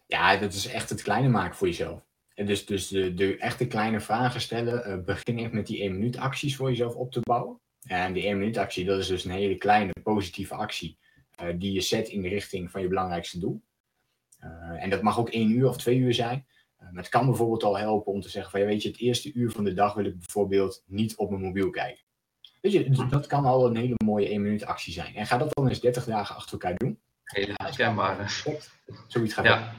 [0.10, 2.02] Ja, dat is echt het kleine maken voor jezelf.
[2.34, 4.90] En dus dus de, de echte kleine vragen stellen.
[4.90, 7.60] Uh, begin echt met die 1 minuut acties voor jezelf op te bouwen.
[7.82, 10.98] En die 1 minuut actie, dat is dus een hele kleine positieve actie.
[11.42, 13.62] Uh, die je zet in de richting van je belangrijkste doel.
[14.44, 16.46] Uh, en dat mag ook 1 uur of 2 uur zijn.
[16.78, 19.34] maar het kan bijvoorbeeld al helpen om te zeggen van ja, weet je, het eerste
[19.34, 22.04] uur van de dag wil ik bijvoorbeeld niet op mijn mobiel kijken.
[22.62, 25.16] Weet je, dat kan al een hele mooie 1 minuut actie zijn.
[25.16, 27.00] En ga dat dan eens 30 dagen achter elkaar doen.
[27.24, 28.44] Hele herkenbaar.
[29.08, 29.74] Zoiets gaat ja.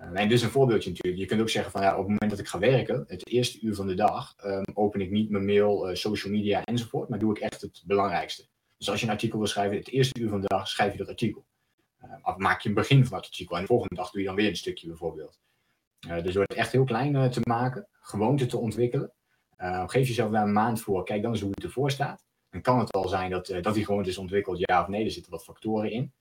[0.00, 1.22] En dus een voorbeeldje natuurlijk.
[1.22, 3.60] Je kunt ook zeggen van ja, op het moment dat ik ga werken, het eerste
[3.60, 7.18] uur van de dag, um, open ik niet mijn mail, uh, social media enzovoort, maar
[7.18, 8.46] doe ik echt het belangrijkste.
[8.76, 10.98] Dus als je een artikel wil schrijven, het eerste uur van de dag schrijf je
[10.98, 11.44] dat artikel.
[12.04, 14.26] Uh, of maak je een begin van dat artikel en de volgende dag doe je
[14.26, 15.40] dan weer een stukje bijvoorbeeld.
[16.00, 19.12] dus door het echt heel klein te maken, gewoonte te ontwikkelen,
[19.86, 22.24] geef jezelf daar een maand voor, kijk dan eens hoe het ervoor staat.
[22.50, 25.10] Dan kan het al zijn dat, dat die gewoonte is ontwikkeld, ja of nee, er
[25.10, 26.12] zitten wat factoren in.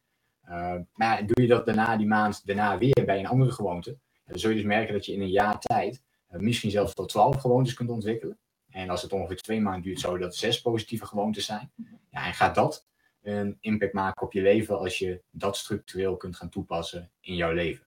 [0.50, 4.40] Uh, maar doe je dat daarna, die maand daarna weer bij een andere gewoonte, dan
[4.40, 7.36] zul je dus merken dat je in een jaar tijd uh, misschien zelfs tot 12
[7.36, 8.38] gewoontes kunt ontwikkelen.
[8.70, 11.72] En als het ongeveer twee maanden duurt, zou dat zes positieve gewoontes zijn.
[12.10, 12.88] Ja, en gaat dat
[13.22, 17.54] een impact maken op je leven als je dat structureel kunt gaan toepassen in jouw
[17.54, 17.86] leven.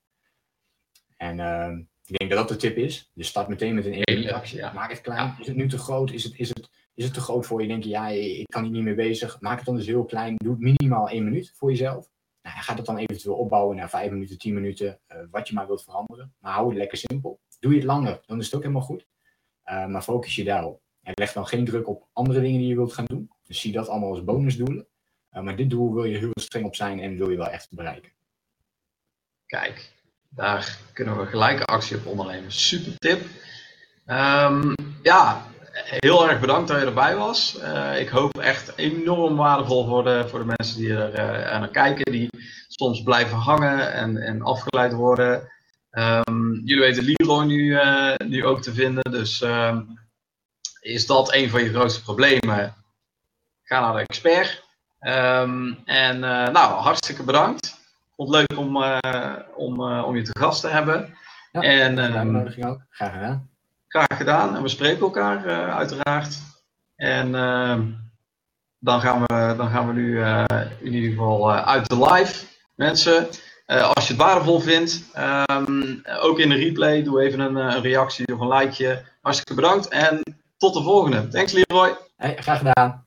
[1.17, 3.11] En uh, ik denk dat dat de tip is.
[3.15, 4.59] Dus start meteen met een één actie.
[4.59, 4.73] Ja.
[4.73, 5.37] Maak het klein.
[5.41, 6.11] Is het nu te groot?
[6.11, 7.69] Is het, is het, is het te groot voor je?
[7.69, 9.41] Denk je, ja, ik kan hier niet mee bezig.
[9.41, 10.37] Maak het dan dus heel klein.
[10.37, 12.11] Doe het minimaal één minuut voor jezelf.
[12.43, 15.67] Nou, ga dat dan eventueel opbouwen naar 5 minuten, 10 minuten, uh, wat je maar
[15.67, 16.35] wilt veranderen.
[16.39, 17.41] Maar hou het lekker simpel.
[17.61, 19.07] Doe je het langer, dan is het ook helemaal goed.
[19.65, 20.81] Uh, maar focus je daarop.
[21.03, 23.31] En leg dan geen druk op andere dingen die je wilt gaan doen.
[23.43, 24.87] Dus zie dat allemaal als bonusdoelen.
[25.33, 27.69] Uh, maar dit doel wil je heel streng op zijn en wil je wel echt
[27.71, 28.13] bereiken.
[29.47, 29.93] Kijk,
[30.29, 32.53] daar kunnen we gelijke actie op ondernemen.
[32.53, 33.21] Super tip.
[34.07, 37.59] Um, ja, heel erg bedankt dat je erbij was.
[37.59, 41.69] Uh, ik hoop echt enorm waardevol voor de, voor de mensen die er uh, naar
[41.69, 42.29] kijken, die
[42.69, 45.51] soms blijven hangen en, en afgeleid worden.
[45.91, 49.99] Um, jullie weten Leroy nu, uh, nu ook te vinden, dus um,
[50.81, 52.75] is dat een van je grootste problemen?
[53.63, 54.65] Ga naar de expert.
[55.01, 57.81] Um, en nou, hartstikke bedankt.
[58.17, 58.77] Vond het leuk om,
[59.57, 61.17] om, om je te gast te hebben.
[61.53, 61.99] Ja, en,
[62.65, 62.81] ook.
[62.91, 63.52] Graag gedaan
[63.93, 64.57] graag gedaan.
[64.57, 66.39] En we spreken elkaar uh, uiteraard.
[66.97, 67.79] En uh,
[68.79, 70.45] dan, gaan we, dan gaan we nu uh,
[70.79, 72.45] in ieder geval uit de live.
[72.75, 73.29] Mensen,
[73.67, 75.05] als je het waardevol vindt,
[75.51, 79.05] um, ook in de replay, doe even een, een, reactie of een likeje.
[79.21, 80.23] Hartstikke bedankt en
[80.59, 81.29] tot de volgende.
[81.29, 81.97] Thanks Leroy.
[82.17, 83.07] Hey, graag gedaan.